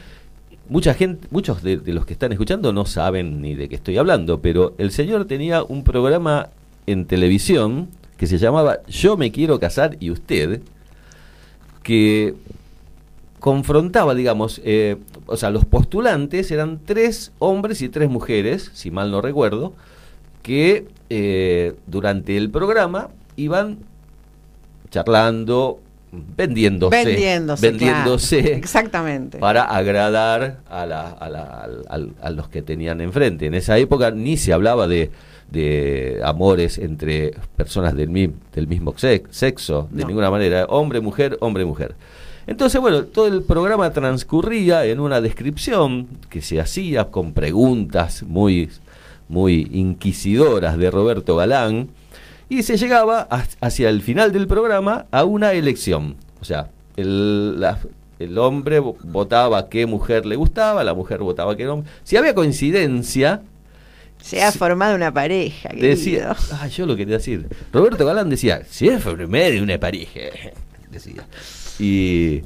[0.68, 4.40] Mucha gente, muchos de, los que están escuchando no saben ni de qué estoy hablando,
[4.40, 6.48] pero el señor tenía un programa
[6.86, 10.60] en televisión que se llamaba Yo me quiero casar y usted,
[11.84, 12.34] que
[13.38, 14.96] confrontaba, digamos, eh,
[15.26, 19.72] o sea, los postulantes eran tres hombres y tres mujeres, si mal no recuerdo,
[20.42, 23.78] que eh, durante el programa iban
[24.90, 25.78] charlando,
[26.12, 27.04] vendiéndose.
[27.04, 27.70] Vendiéndose.
[27.70, 28.56] vendiéndose claro.
[28.56, 29.38] Exactamente.
[29.38, 31.68] para agradar a, la- a la-
[32.22, 33.46] a los que tenían enfrente.
[33.46, 35.10] En esa época ni se hablaba de,
[35.50, 40.08] de amores entre personas del, mi- del mismo sex- sexo, de No.
[40.08, 40.64] ninguna manera.
[40.66, 41.94] Hombre, mujer, hombre, mujer.
[42.46, 48.70] Entonces, bueno, todo el programa transcurría en una descripción que se hacía con preguntas muy,
[49.28, 51.88] muy inquisidoras de Roberto Galán
[52.48, 56.16] y se llegaba ha- hacia el final del programa a una elección.
[56.40, 57.78] O sea, el, la-
[58.18, 61.90] el hombre vo- votaba qué mujer le gustaba, la mujer votaba qué hombre.
[62.04, 63.42] Si había coincidencia,
[64.22, 65.68] Se ha formado una pareja.
[65.74, 67.46] decía, ah, yo lo quería decir.
[67.72, 70.20] Roberto Galán decía, si es medio de una pareja,
[70.90, 71.26] decía.
[71.78, 72.42] Y,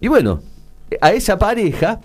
[0.00, 0.42] y bueno,
[1.00, 2.00] a esa pareja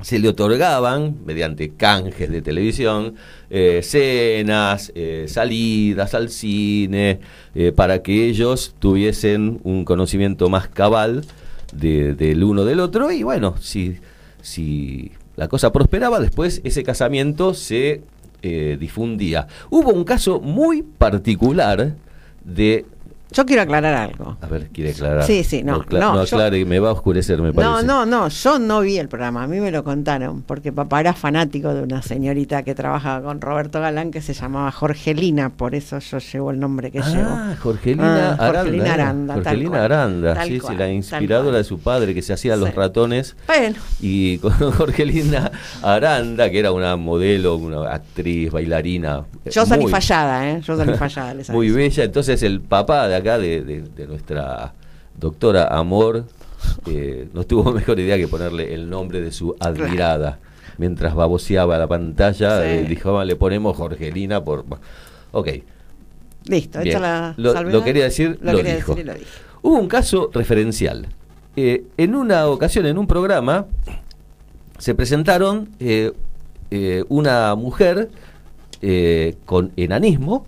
[0.00, 3.14] se le otorgaban, mediante canjes de televisión,
[3.50, 7.18] eh, cenas, eh, salidas al cine,
[7.54, 11.24] eh, para que ellos tuviesen un conocimiento más cabal
[11.72, 13.10] de- del uno del otro.
[13.10, 13.98] Y bueno, si,
[14.40, 18.02] si la cosa prosperaba, después ese casamiento se
[18.42, 19.48] eh, difundía.
[19.68, 21.96] Hubo un caso muy particular
[22.44, 22.86] de...
[23.30, 24.36] Yo quiero aclarar algo.
[24.40, 25.24] A ver, quiere aclarar.
[25.24, 27.70] Sí, sí, no, no, no yo- aclare, me va a oscurecer, me parece.
[27.86, 31.00] No, no, no, yo no vi el programa, a mí me lo contaron, porque papá
[31.00, 35.74] era fanático de una señorita que trabajaba con Roberto Galán que se llamaba Jorgelina, por
[35.74, 37.28] eso yo llevo el nombre que llevo.
[37.28, 38.54] Ah, Jorgelina Ah, Aranda.
[38.62, 38.94] Jorgelina.
[38.94, 42.32] Aranda, Jorgelina cual, Aranda, sí, sí, cual, la tal inspiradora de su padre que se
[42.32, 42.74] hacía los Sí.
[42.74, 43.36] ratones.
[43.46, 45.52] Bueno, Y con Jorgelina
[45.82, 49.24] Aranda, que era una modelo, una actriz, bailarina.
[49.50, 50.60] yo salí fallada, ¿eh?
[50.62, 51.34] Yo salí fallada.
[51.34, 52.04] les Muy bella.
[52.04, 54.72] Entonces el papá de acá, de, de- de nuestra
[55.18, 56.24] doctora Amor,
[56.86, 60.38] eh, no tuvo mejor idea que ponerle el nombre de su admirada.
[60.78, 62.68] Mientras baboseaba la pantalla, Sí.
[62.68, 64.64] eh, dijo, "Ah, le ponemos Jorgelina por...
[65.32, 65.48] Ok.
[66.44, 68.94] Listo, hecha la Lo- quería decir, lo quería dijo.
[68.94, 69.14] decir lo.
[69.62, 71.06] Hubo un caso referencial.
[71.56, 73.66] Eh, en una ocasión, en un programa,
[74.78, 75.68] se presentaron
[77.08, 78.08] una mujer
[79.44, 80.46] con enanismo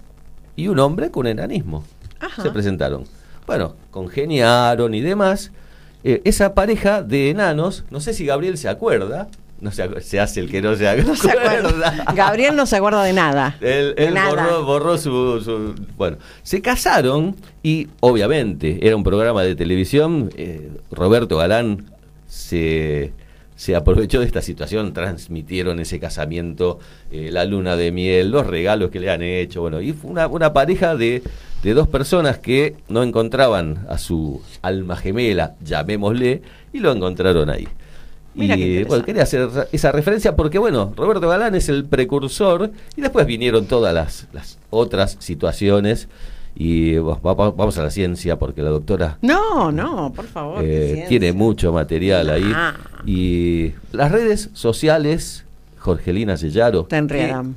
[0.55, 1.83] y un hombre con enanismo.
[2.21, 2.43] Ajá.
[2.43, 3.05] Se presentaron.
[3.47, 5.51] Bueno, congeniaron y demás.
[6.05, 9.29] Eh, esa pareja de enanos, no sé si Gabriel se acuerda,
[9.61, 11.09] no se, acu- se hace el que no se acuerda.
[11.11, 12.05] No se acuerda.
[12.15, 13.57] Gabriel no se acuerda de nada.
[13.61, 14.31] Él, De él nada.
[14.31, 20.31] borró, borró su, su- Bueno, se casaron y obviamente era un programa de televisión.
[20.37, 21.91] eh, Roberto Galán
[22.27, 23.13] se,
[23.57, 26.79] se aprovechó de esta situación, transmitieron ese casamiento,
[27.11, 29.61] eh, la luna de miel, los regalos que le han hecho.
[29.61, 31.23] Bueno, y fue una, una pareja de,
[31.63, 36.43] de dos personas que no encontraban a su alma gemela, llamémosle,
[36.73, 37.69] y lo encontraron ahí.
[38.35, 43.27] Y bueno, quería hacer esa referencia porque, bueno, Roberto Galán es el precursor y después
[43.27, 46.09] vinieron todas las, las otras situaciones.
[46.57, 50.65] Y va- va- vamos a la ciencia porque la doctora No, no, por favor.
[50.65, 52.51] eh, tiene mucho material ahí.
[52.55, 52.75] Ah.
[53.07, 55.45] Y las redes sociales,
[55.81, 57.03] Jorgelina Sellaro, Te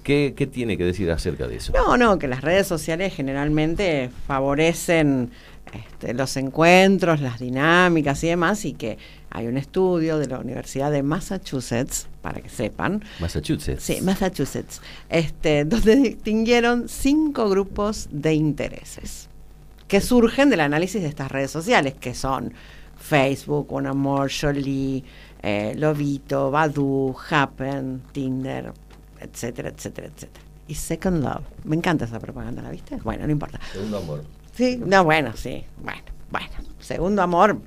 [0.02, 1.74] ¿qué, qué tiene que decir acerca de eso?
[1.74, 5.30] No, no, que las redes sociales generalmente favorecen
[5.74, 8.98] este, los encuentros, las dinámicas y demás, y que
[9.30, 13.84] hay un estudio de la Universidad de Massachusetts, para que sepan, Massachusetts.
[13.84, 19.28] sí, Massachusetts, este, donde distinguieron cinco grupos de intereses
[19.90, 22.54] que surgen del análisis de estas redes sociales, que son
[22.98, 25.04] Facebook, Un Amor, Jolie,
[25.44, 28.74] eh, Lobito, Badu, Happen, Tinder,
[29.20, 30.46] etcétera, etcétera, etcétera.
[30.68, 31.44] Y Second Love.
[31.66, 32.96] Me encanta esa propaganda, ¿la viste?
[33.04, 33.60] Bueno, no importa.
[33.72, 34.24] Segundo amor.
[34.54, 35.66] Sí, no, bueno, sí.
[35.82, 36.48] Bueno, bueno.
[36.80, 37.60] Segundo amor.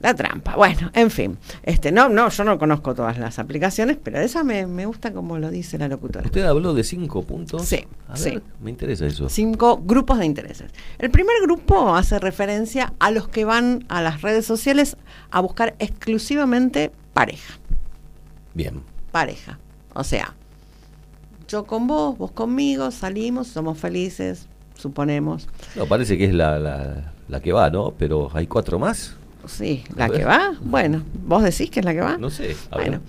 [0.00, 0.56] La trampa.
[0.56, 1.36] Bueno, en fin.
[1.62, 5.36] Este, no, no, yo no conozco todas las aplicaciones, pero esa me, me gusta como
[5.38, 6.24] lo dice la locutora.
[6.24, 7.66] Usted habló de cinco puntos.
[7.66, 8.30] Sí, A sí.
[8.30, 9.28] ver, me interesa eso.
[9.28, 10.70] Cinco grupos de intereses.
[10.98, 14.96] El primer grupo hace referencia a los que van a las redes sociales
[15.30, 17.58] a buscar exclusivamente pareja.
[18.54, 18.82] Bien.
[19.12, 19.58] Pareja.
[19.92, 20.34] O sea,
[21.46, 24.46] yo con vos, vos conmigo, salimos, somos felices,
[24.76, 25.46] suponemos.
[25.76, 27.92] No, parece que es la, la, la que va, ¿no?
[27.98, 29.14] Pero hay cuatro más.
[29.46, 30.52] Sí, la que va.
[30.60, 32.18] Bueno, vos decís que es la que va.
[32.18, 32.56] No sé.
[32.72, 33.00] Bueno,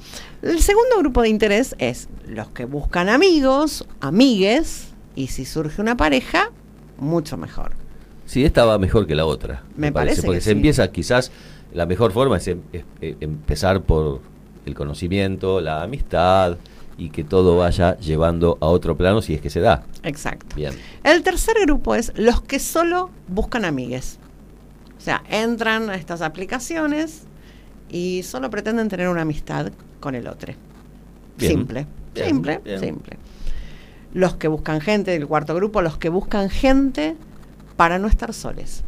[0.41, 5.97] el segundo grupo de interés es los que buscan amigos, amigues, y si surge una
[5.97, 6.49] pareja,
[6.97, 7.73] mucho mejor.
[8.25, 9.63] Sí, esta va mejor que la otra.
[9.75, 10.55] Me parece Porque que se sí.
[10.55, 11.31] empieza quizás,
[11.73, 14.21] la mejor forma es, em- es- eh, empezar por
[14.65, 16.57] el conocimiento, la amistad
[16.97, 19.83] y que todo vaya llevando a otro plano si es que se da.
[20.03, 20.55] Exacto.
[20.55, 20.73] Bien.
[21.03, 24.17] El tercer grupo es los que solo buscan amigues.
[25.01, 27.23] O sea, entran a estas aplicaciones
[27.89, 30.53] y solo pretenden tener una amistad con el otro.
[31.39, 31.51] Bien.
[31.53, 32.79] Simple, Bien, simple, bien.
[32.79, 33.17] simple.
[34.13, 37.15] Los que buscan gente, el cuarto grupo, los que buscan gente
[37.77, 38.83] para no estar soles.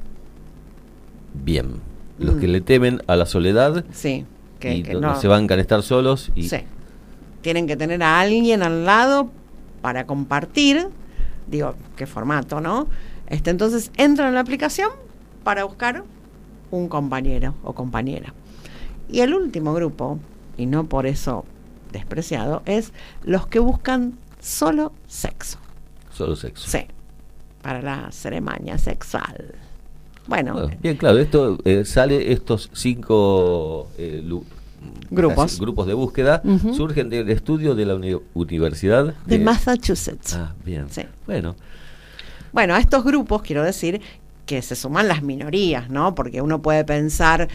[1.33, 1.81] Bien.
[2.19, 2.39] Los Mm.
[2.39, 4.25] que le temen a la soledad Sí,
[4.59, 5.19] que, y que no, no.
[5.19, 6.57] se bancan estar solos y Sí.
[7.41, 9.31] Tienen que tener a alguien al lado
[9.81, 10.87] para compartir.
[11.47, 12.87] Digo, qué formato, ¿no?
[13.27, 14.89] Este, entonces entran en la aplicación
[15.43, 16.03] para buscar
[16.71, 18.33] un compañero o compañera.
[19.09, 20.19] Y el último grupo,
[20.57, 21.45] y no por eso
[21.91, 25.57] despreciado, es los que buscan solo sexo.
[26.11, 26.67] solo sexo.
[26.69, 26.79] Sí,
[27.61, 29.55] para la ceremonia sexual.
[30.27, 34.23] Bueno, Bueno, bien, claro, esto eh, sale estos cinco eh,
[35.09, 35.35] Grupos.
[35.45, 36.41] casi grupos de búsqueda
[36.75, 40.33] surgen del estudio de la uni- Universidad de Massachusetts.
[40.35, 40.87] Ah, bien.
[40.89, 41.03] Sí.
[41.25, 41.55] Bueno,
[42.51, 44.01] Bueno, a estos grupos quiero decir
[44.45, 46.15] que se suman las minorías, ¿no?
[46.15, 47.47] Porque uno puede pensar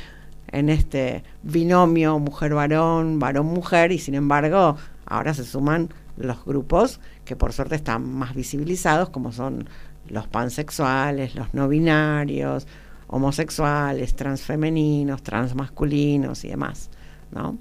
[0.51, 4.77] en este binomio mujer-varón, varón-mujer, y sin embargo,
[5.07, 9.69] ahora se suman los grupos que por suerte están más visibilizados, como son
[10.09, 12.67] los pansexuales, los no binarios,
[13.09, 16.89] homosexuales, transfemeninos, transmasculinos y demás,
[17.31, 17.57] ¿no?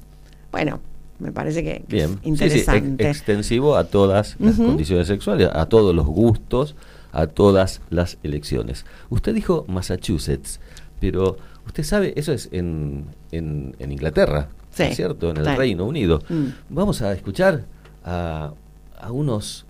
[0.51, 0.79] Bueno,
[1.19, 2.09] me parece que, es bien.
[2.09, 3.09] Sí, sí, interesante.
[3.09, 6.75] ex- extensivo a todas las condiciones sexuales, a todos los gustos,
[7.17, 8.85] a todas las elecciones.
[9.09, 10.59] Usted dijo Massachusetts,
[10.99, 15.29] pero usted sabe, eso es en, en, en Inglaterra, Sí, ¿no es ¿cierto?
[15.31, 15.51] En el sí.
[15.55, 16.21] Reino Unido.
[16.29, 16.45] Mm.
[16.69, 17.65] Vamos a escuchar
[18.05, 18.53] a,
[18.99, 19.65] a unos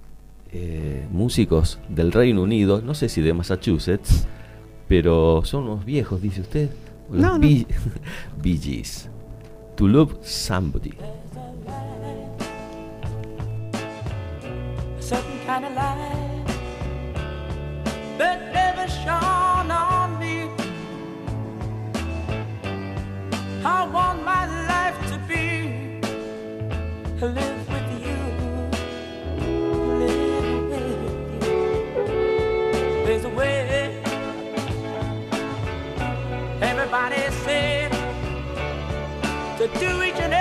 [0.51, 4.27] eh, músicos del Reino Unido, no sé si de Massachusetts,
[4.89, 6.69] pero son unos viejos, dice usted.
[7.09, 7.39] Los No, no.
[7.39, 7.65] Bee,
[8.43, 9.09] Bee Gees.
[9.77, 10.93] To Love Somebody.
[14.97, 16.06] a certain kind of light that never
[18.89, 20.49] shone on me.
[23.63, 25.99] I want my life to be
[27.21, 28.19] live with you,
[30.01, 30.87] live with
[31.45, 31.57] you.
[33.05, 34.01] There's a way.
[36.61, 37.91] Everybody said
[39.57, 40.33] to do each and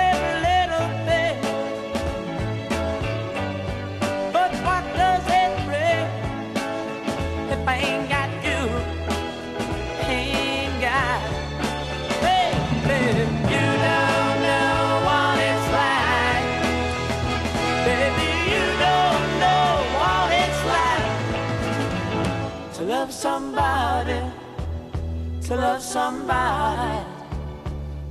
[25.47, 27.05] to love somebody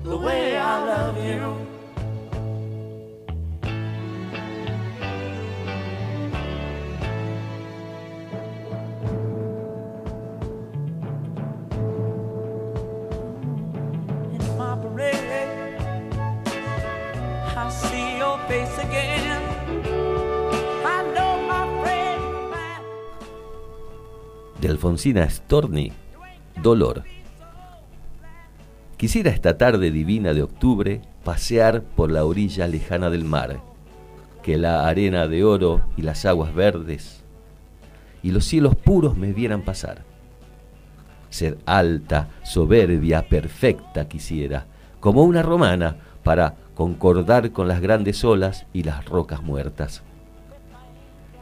[0.04, 1.66] the way I love you.
[25.12, 25.92] De Storni,
[26.60, 27.15] Dolor.
[28.96, 33.60] Quisiera esta tarde divina de octubre pasear por la orilla lejana del mar,
[34.42, 37.22] que la arena de oro y las aguas verdes
[38.22, 40.02] y los cielos puros me vieran pasar.
[41.28, 44.66] Ser alta, soberbia, perfecta quisiera,
[44.98, 50.02] como una romana, para concordar con las grandes olas y las rocas muertas,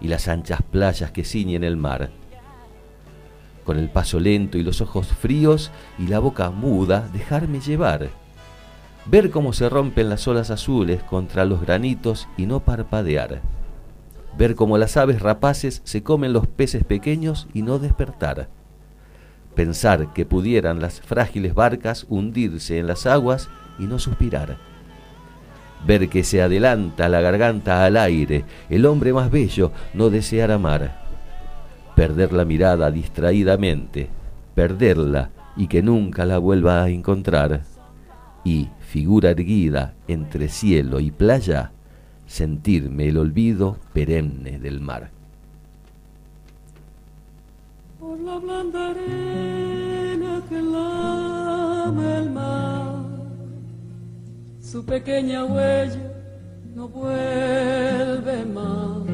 [0.01, 2.11] y las anchas playas que ciñen el mar
[3.65, 8.11] con el paso lento y los ojos fríos y la boca muda, dejarme llevar.
[9.07, 13.43] Ver cómo se rompen las olas azules contra los granitos y no parpadear.
[14.39, 18.49] Ver cómo las aves rapaces se comen los peces pequeños y no despertar.
[19.55, 23.49] Pensar que pudieran las frágiles barcas hundirse en las aguas
[23.79, 24.57] y no suspirar.
[25.87, 31.04] Ver que se adelanta la garganta al aire, el hombre más bello no desear amar
[31.95, 34.09] perder la mirada distraídamente,
[34.55, 37.63] perderla y que nunca la vuelva a encontrar,
[38.45, 41.73] y, figura erguida entre cielo y playa,
[42.27, 45.11] sentirme el olvido perenne del mar.
[48.05, 52.97] por la blanda arena que lame el mar.
[54.61, 56.13] Su pequeña huella
[56.75, 59.14] no vuelve más.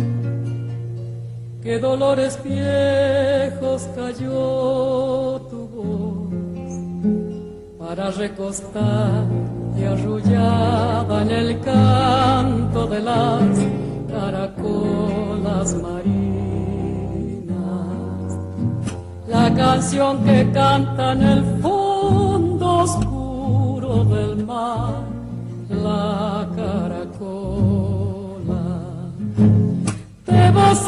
[1.61, 6.31] que dolores viejos cayó tu voz
[7.77, 9.25] para recostar
[9.77, 13.41] y arrullada en el canto de las
[14.11, 16.11] caracolas marinas.
[19.27, 25.03] La canción que canta en el fondo oscuro del mar,
[25.69, 27.61] la caracola.
[30.25, 30.87] Te vas,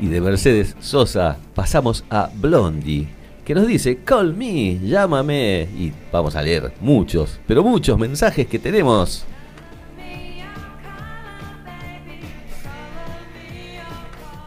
[0.00, 3.06] Y de Mercedes Sosa pasamos a Blondie,
[3.44, 5.68] que nos dice, call me, llámame.
[5.76, 9.26] Y vamos a leer muchos, pero muchos mensajes que tenemos.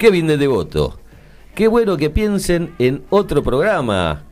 [0.03, 0.99] Kevin de Devoto,
[1.55, 4.23] qué bueno que piensen en otro programa.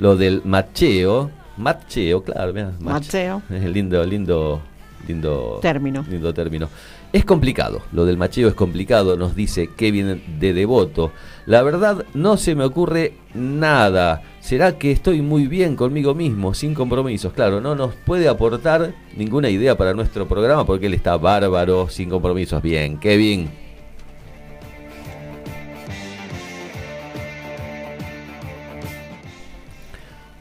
[0.00, 1.30] Lo del macheo.
[1.56, 3.40] Macheo, claro, mirá, mach- Macheo.
[3.48, 4.60] Es lindo, lindo,
[5.06, 6.04] lindo Término.
[6.10, 6.68] Lindo término.
[7.12, 11.12] Es complicado, lo del macheo es complicado, nos dice Kevin de Devoto.
[11.46, 14.22] La verdad no se me ocurre nada.
[14.40, 17.32] ¿Será que estoy muy bien conmigo mismo, sin compromisos?
[17.32, 22.10] Claro, no nos puede aportar ninguna idea para nuestro programa porque él está bárbaro, sin
[22.10, 22.60] compromisos.
[22.60, 23.48] Bien, Kevin.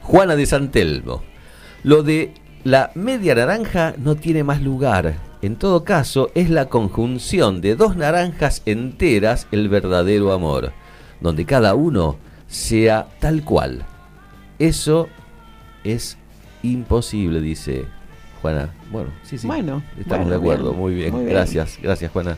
[0.06, 1.24] Juana de Santelmo.
[1.84, 2.32] Lo de
[2.64, 5.16] la media naranja no tiene más lugar.
[5.41, 10.74] En todo caso, es la conjunción de dos naranjas enteras el verdadero amor,
[11.22, 13.84] donde cada uno sea tal cual.
[14.60, 15.10] Eso
[15.84, 16.18] es
[16.62, 17.86] imposible, dice
[18.43, 18.70] Juana.
[18.91, 19.47] Bueno, sí, sí.
[19.47, 20.70] Bueno, estamos bueno, de acuerdo.
[20.70, 21.12] bien, Muy bien.
[21.14, 21.34] muy bien.
[21.34, 22.38] Gracias, gracias, Juana.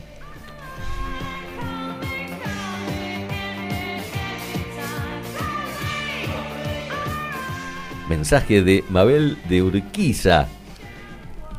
[8.08, 10.46] Mensaje de Mabel de Urquiza.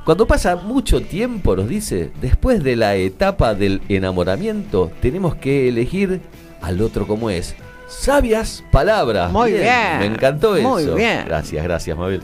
[0.06, 6.22] Cuando pasa mucho tiempo, nos dice, después de la etapa del enamoramiento, tenemos que elegir
[6.62, 7.56] al otro como es.
[7.88, 9.32] Sabias palabras.
[9.32, 10.68] Muy bien, Me encantó eso.
[10.68, 11.26] muy bien.
[11.26, 12.22] Gracias, gracias, Mabel.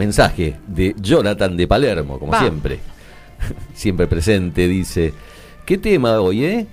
[0.00, 2.40] Mensaje de Jonathan de Palermo, como Va.
[2.40, 2.80] siempre.
[3.74, 5.12] siempre presente, dice.
[5.66, 6.66] ¿Qué tema hoy, eh?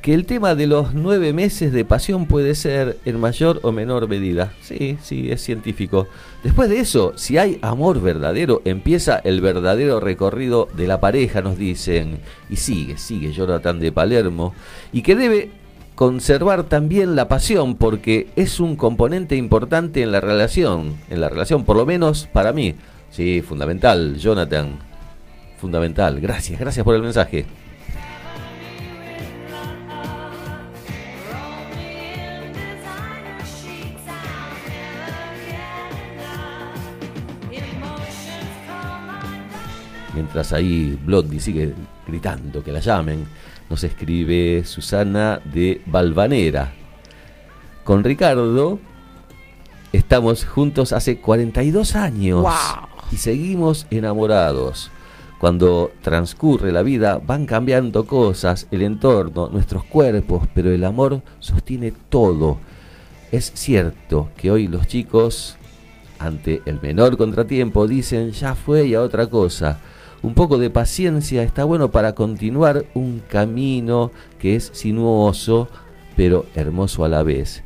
[0.00, 4.08] Que el tema de los nueve meses de pasión puede ser en mayor o menor
[4.08, 4.52] medida.
[4.62, 6.08] Sí, sí, es científico.
[6.42, 11.56] Después de eso, si hay amor verdadero, empieza el verdadero recorrido de la pareja, nos
[11.56, 12.18] dicen.
[12.50, 14.54] Y sigue, sigue Jonathan de Palermo.
[14.92, 15.50] Y que debe
[15.94, 21.64] conservar también la pasión porque es un componente importante en la relación, en la relación
[21.64, 22.74] por lo menos para mí.
[23.10, 24.78] Sí, fundamental, Jonathan.
[25.58, 26.20] Fundamental.
[26.20, 27.46] Gracias, gracias por el mensaje.
[40.14, 41.74] Mientras ahí Blondie sigue
[42.06, 43.26] gritando que la llamen,
[43.72, 46.74] nos escribe Susana de Valvanera.
[47.84, 48.78] Con Ricardo
[49.94, 52.44] estamos juntos hace 42 años
[53.10, 54.90] y seguimos enamorados.
[55.38, 61.94] Cuando transcurre la vida van cambiando cosas, el entorno, nuestros cuerpos, pero el amor sostiene
[62.10, 62.58] todo.
[63.30, 65.56] Es cierto que hoy los chicos,
[66.18, 69.80] ante el menor contratiempo, dicen ya fue y a otra cosa.
[70.22, 75.68] Un poco de paciencia está bueno para continuar un camino que es sinuoso,
[76.16, 77.64] pero hermoso a la vez.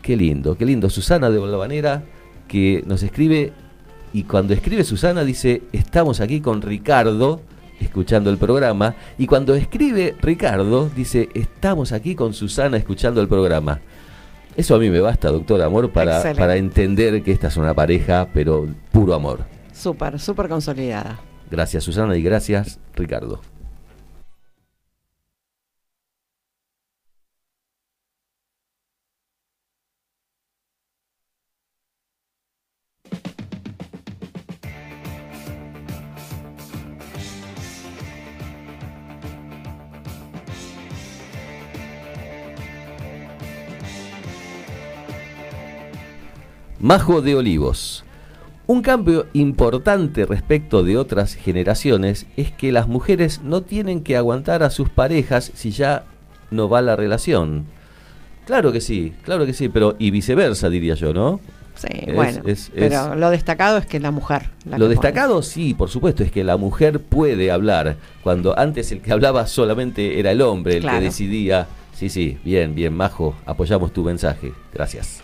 [0.00, 0.88] Qué lindo, qué lindo.
[0.88, 2.04] Susana de Valvanera
[2.48, 3.52] que nos escribe
[4.14, 7.42] y cuando escribe Susana dice, estamos aquí con Ricardo
[7.80, 8.94] escuchando el programa.
[9.18, 13.80] Y cuando escribe Ricardo dice, estamos aquí con Susana escuchando el programa.
[14.56, 16.40] Eso a mí me basta, doctor Amor, para, Excelente.
[16.40, 19.40] para entender que esta es una pareja, pero puro amor.
[19.72, 21.18] Súper, súper consolidada.
[21.50, 23.40] Gracias Susana y gracias Ricardo.
[46.84, 48.03] Majo de Olivos.
[48.66, 54.62] Un cambio importante respecto de otras generaciones es que las mujeres no tienen que aguantar
[54.62, 56.04] a sus parejas si ya
[56.50, 57.66] no va la relación.
[58.46, 61.40] Claro que sí, claro que sí, pero y viceversa diría yo, ¿no?
[61.74, 62.42] Sí, Es- bueno.
[62.46, 64.50] es- pero lo destacado es que la mujer.
[64.64, 69.00] la Lo destacado, sí, por supuesto, es que la mujer puede hablar, cuando antes el
[69.02, 70.98] que hablaba solamente era el hombre, el Claro.
[71.00, 71.66] que decidía.
[71.94, 74.52] Sí, sí, bien, bien, Majo, apoyamos tu mensaje.
[74.72, 75.23] Gracias.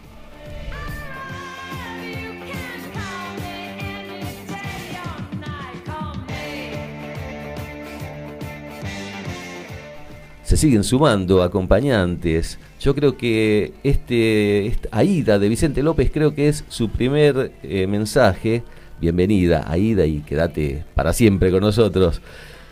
[10.50, 12.58] Se siguen sumando acompañantes.
[12.80, 18.64] Yo creo que este, Aida de Vicente López creo que es su primer eh, mensaje.
[19.00, 22.20] Bienvenida, Aida, y quédate para siempre con nosotros.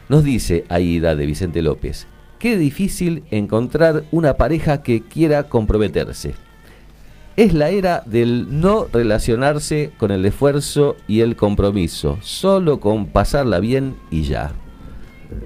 [0.09, 2.09] Nos dice Aida de Vicente López,
[2.41, 6.35] qué difícil encontrar una pareja que quiera comprometerse.
[7.37, 13.61] Es la era del no relacionarse con el esfuerzo y el compromiso, solo con pasarla
[13.61, 14.53] bien y ya.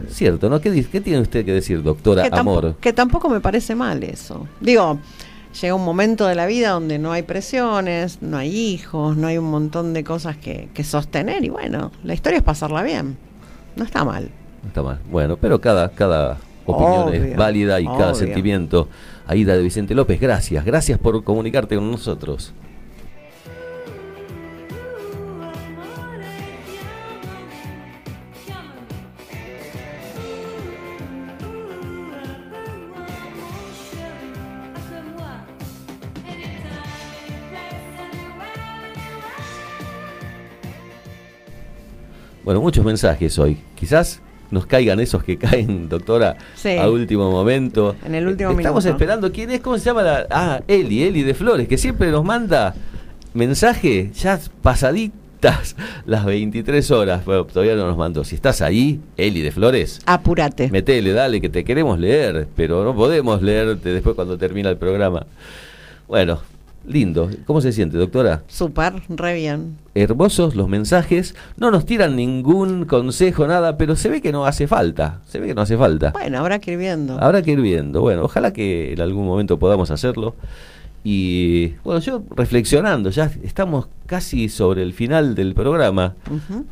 [0.08, 0.60] Cierto, ¿no?
[0.60, 2.76] ¿Qué, qué tiene usted que decir, doctora que, Amor?
[2.80, 4.46] que tampoco me parece mal eso.
[4.60, 4.98] Digo,
[5.60, 9.38] llega un momento de la vida donde no hay presiones, no hay hijos, no hay
[9.38, 13.16] un montón de cosas que, que sostener y bueno, la historia es pasarla bien.
[13.76, 14.30] No está mal.
[14.62, 15.00] No está mal.
[15.10, 18.88] Bueno, pero cada, cada opinión es válida y cada sentimiento.
[19.26, 20.64] Aida de Vicente López, gracias.
[20.64, 22.52] Gracias por comunicarte con nosotros.
[42.44, 43.58] Bueno, muchos mensajes hoy.
[43.74, 44.20] Quizás
[44.50, 46.76] nos caigan esos que caen, doctora, Sí.
[46.76, 47.96] a último momento.
[48.04, 48.96] En el último Estamos minuto.
[48.96, 50.26] esperando quién es, ¿cómo se llama la?
[50.30, 52.74] Ah, Eli, Eli de Flores, que siempre nos manda
[53.34, 55.76] mensaje ya pasaditas
[56.06, 57.24] las 23 horas.
[57.24, 58.24] Bueno, todavía no nos mandó.
[58.24, 60.68] Si estás ahí, Eli de Flores, Apúrate.
[60.70, 65.26] metele, dale, que te queremos leer, pero no podemos leerte después cuando termina el programa.
[66.08, 66.40] Bueno,
[66.86, 67.30] lindo.
[67.46, 68.42] ¿Cómo se siente, doctora?
[68.48, 69.76] Súper, re bien.
[69.94, 74.66] hermosos los mensajes, no nos tiran ningún consejo, nada, pero se ve que no hace
[74.66, 76.10] falta, se ve que no hace falta.
[76.12, 77.22] Bueno, habrá que ir viendo.
[77.22, 80.34] Habrá que ir viendo, bueno, ojalá que en algún momento podamos hacerlo.
[81.04, 86.14] Y bueno, yo reflexionando, ya estamos casi sobre el final del programa.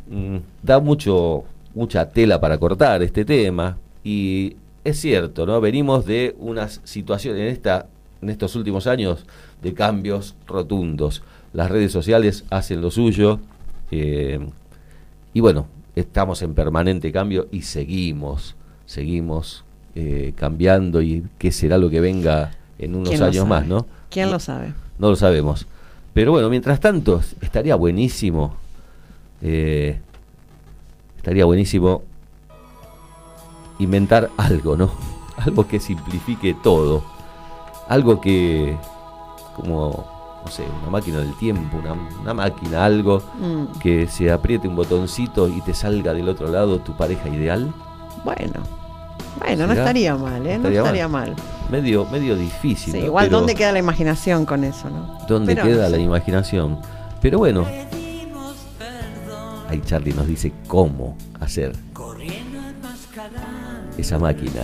[0.09, 1.43] Mm, da mucho
[1.73, 5.61] mucha tela para cortar este tema y es cierto, ¿no?
[5.61, 7.87] Venimos de unas situaciones en esta
[8.21, 9.25] en estos últimos años
[9.61, 11.23] de cambios rotundos.
[11.53, 13.39] Las redes sociales hacen lo suyo
[13.91, 14.39] eh,
[15.33, 18.55] y bueno, estamos en permanente cambio y seguimos,
[18.85, 19.63] seguimos
[19.95, 23.85] eh, cambiando y qué será lo que venga en unos ¿Quién lo años más, ¿no?
[24.09, 24.73] ¿Quién lo sabe?
[24.97, 25.67] No lo sabemos.
[26.13, 28.55] Pero bueno, mientras tanto, estaría buenísimo.
[29.41, 29.99] eh,
[31.17, 32.03] estaría buenísimo
[33.79, 34.91] inventar algo, ¿no?
[35.37, 37.03] Algo que simplifique todo.
[37.91, 38.77] Algo que.
[39.55, 40.05] como.
[40.45, 44.75] no sé, una máquina del tiempo, una, una máquina, algo Mm, que se apriete un
[44.75, 47.71] botoncito y te salga del otro lado tu pareja ideal.
[48.23, 48.59] bueno.
[49.39, 50.57] Bueno, no estaría mal, ¿eh?
[50.57, 51.35] No Estaría estaría mal.
[51.71, 52.93] Medio, medio difícil.
[52.93, 53.05] Sí, ¿no?
[53.05, 55.17] igual, Pero- ¿dónde queda la imaginación con eso, no?
[55.27, 56.79] ¿Dónde Pero queda no la imaginación?
[57.21, 57.65] Pero bueno,
[59.69, 61.73] ahí Charlie nos dice cómo hacer
[63.97, 64.63] esa máquina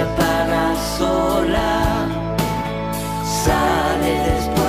[0.00, 2.08] Se apaga sola,
[3.44, 4.59] sale después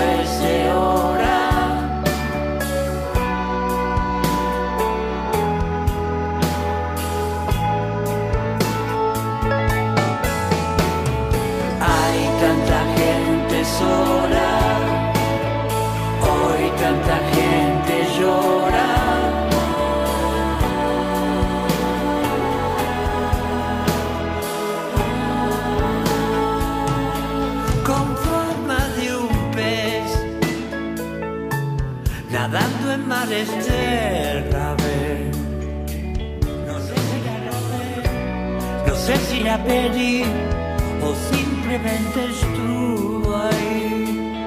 [41.03, 44.43] o simplemente estuvo ahí.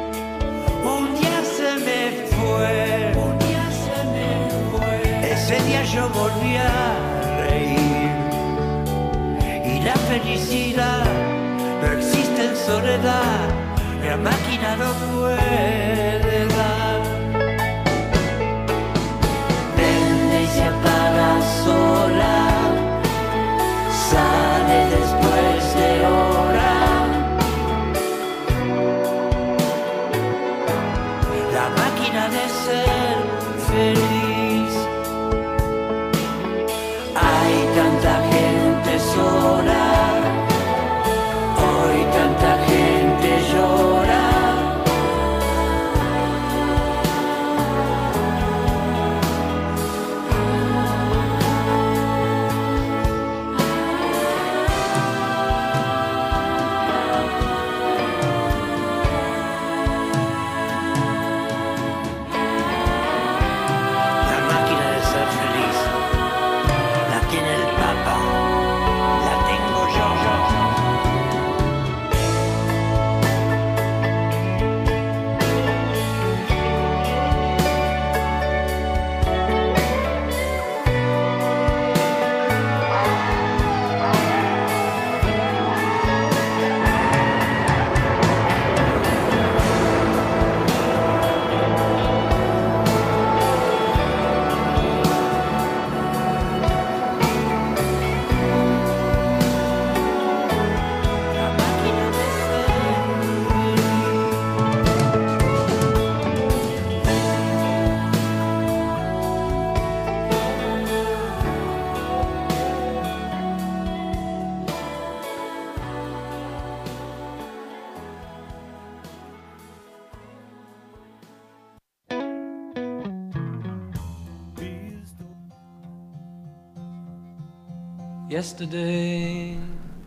[0.84, 2.00] Un día se me
[2.34, 4.28] fue, un día se me
[4.70, 4.96] fue.
[5.32, 6.96] Ese día yo volví a
[7.46, 8.10] reír
[9.64, 11.04] y la felicidad
[11.80, 13.48] no existe en soledad.
[14.04, 15.53] La máquina no fue.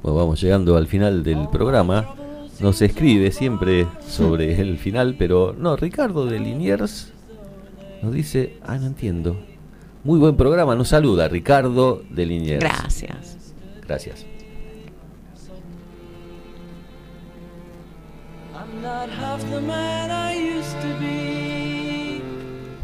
[0.04, 2.14] Bueno, vamos llegando al final del programa.
[2.60, 7.14] Nos escribe siempre sobre el final, pero no, Ricardo de Liniers
[8.02, 9.38] nos dice, ah, no entiendo.
[10.04, 12.60] Muy buen programa, nos saluda Ricardo de Liniers.
[12.62, 13.54] Gracias.
[13.88, 14.26] Gracias.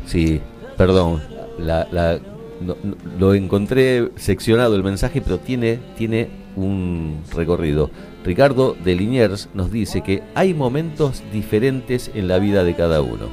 [0.06, 0.42] Sí,
[0.78, 1.22] perdón,
[1.60, 2.20] la, la-
[2.64, 7.90] no- no- lo encontré seccionado el mensaje, pero tiene, tiene un recorrido.
[8.24, 13.28] Ricardo de Liniers nos dice que hay momentos diferentes en la vida de cada uno.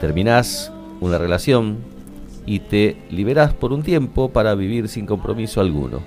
[0.00, 1.78] Terminás una relación
[2.44, 6.00] y te liberás por un tiempo para vivir sin compromiso alguno.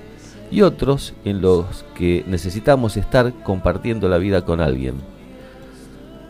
[0.52, 4.96] Y otros en los que necesitamos estar compartiendo la vida con alguien.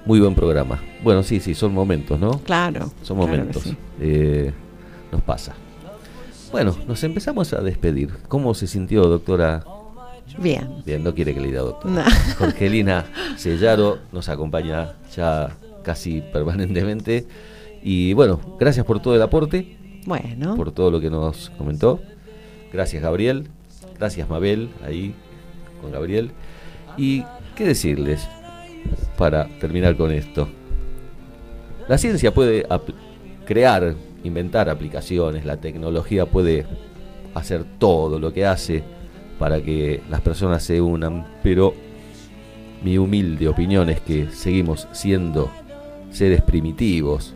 [0.06, 0.80] Muy buen programa.
[1.04, 2.40] Bueno, sí, sí, son momentos, ¿no?
[2.40, 2.92] Claro.
[3.04, 3.64] Son claro momentos.
[3.64, 3.76] sí.
[4.02, 4.52] Eh,
[5.12, 5.54] nos pasa.
[6.52, 8.12] Bueno, nos empezamos a despedir.
[8.28, 9.64] ¿Cómo se sintió, doctora?
[10.38, 10.82] Bien.
[10.86, 12.06] Bien, no quiere que le diga doctora.
[12.06, 12.12] No.
[12.38, 13.06] Jorgelina
[13.38, 17.28] Sellaro nos acompaña ya casi permanentemente.
[17.82, 20.56] Y bueno, gracias por todo el aporte, Bueno.
[20.56, 22.00] por todo lo que nos comentó.
[22.74, 23.48] Gracias, Gabriel.
[23.98, 25.14] Gracias, Mabel, ahí
[25.82, 26.32] con Gabriel.
[26.98, 27.24] Y
[27.56, 28.28] qué decirles
[29.18, 30.48] para terminar con esto.
[31.88, 32.66] La ciencia puede
[33.46, 36.66] crear, inventar aplicaciones, la tecnología puede
[37.34, 38.84] hacer todo lo que hace
[39.38, 41.74] para que las personas se unan, pero
[42.84, 45.50] mi humilde opinión es que seguimos siendo
[46.12, 47.34] seres primitivos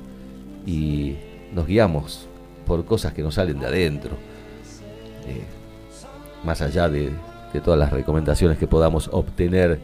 [0.66, 1.16] y
[1.54, 2.28] nos guiamos
[2.66, 4.12] por cosas que nos salen de adentro,
[5.28, 5.44] eh,
[6.44, 7.12] más allá de,
[7.54, 9.80] de todas las recomendaciones que podamos obtener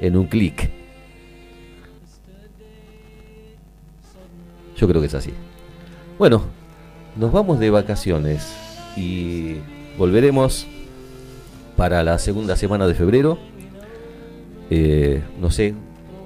[0.00, 0.70] en un clic.
[4.76, 5.32] Yo creo que es así.
[6.18, 6.44] Bueno,
[7.14, 8.56] nos vamos de vacaciones
[8.96, 9.56] y
[9.98, 10.66] volveremos
[11.76, 13.38] para la segunda semana de febrero.
[14.70, 15.74] Eh, no sé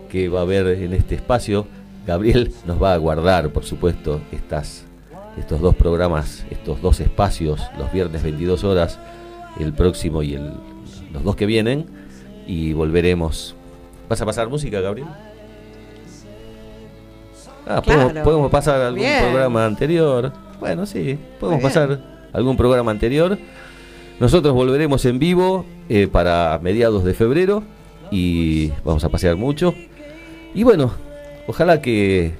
[0.08, 1.66] qué va a haber en este espacio.
[2.06, 4.84] Gabriel nos va a guardar, por supuesto, estas,
[5.36, 9.00] estos dos programas, estos dos espacios, los viernes 22 horas,
[9.58, 10.52] el próximo y el,
[11.12, 11.86] los dos que vienen.
[12.46, 13.56] Y volveremos.
[14.08, 15.08] ¿Vas a pasar música, Gabriel?
[17.76, 18.24] Ah, podemos, Claro.
[18.24, 19.22] podemos pasar algún Bien.
[19.22, 20.32] programa anterior.
[20.58, 22.00] Bueno, sí, podemos pasar
[22.32, 23.38] algún programa anterior.
[24.18, 27.62] Nosotros volveremos en vivo eh, para mediados de febrero
[28.10, 29.74] y vamos a pasear mucho.
[30.54, 30.92] Y bueno,
[31.46, 32.34] ojalá que,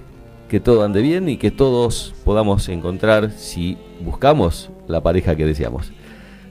[0.48, 5.92] que todo ande bien y que todos podamos encontrar, si buscamos, la pareja que deseamos.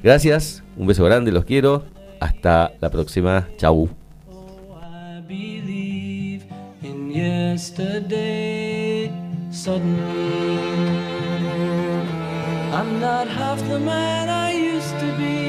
[0.01, 1.83] Gracias, un beso grande, los quiero.
[2.19, 3.47] Hasta la próxima.
[3.57, 3.89] Chau.
[4.71, 6.45] I believe
[6.81, 8.68] in yesterday.
[9.65, 10.39] Suddenly,
[12.71, 15.48] I'm not half the man I used to be.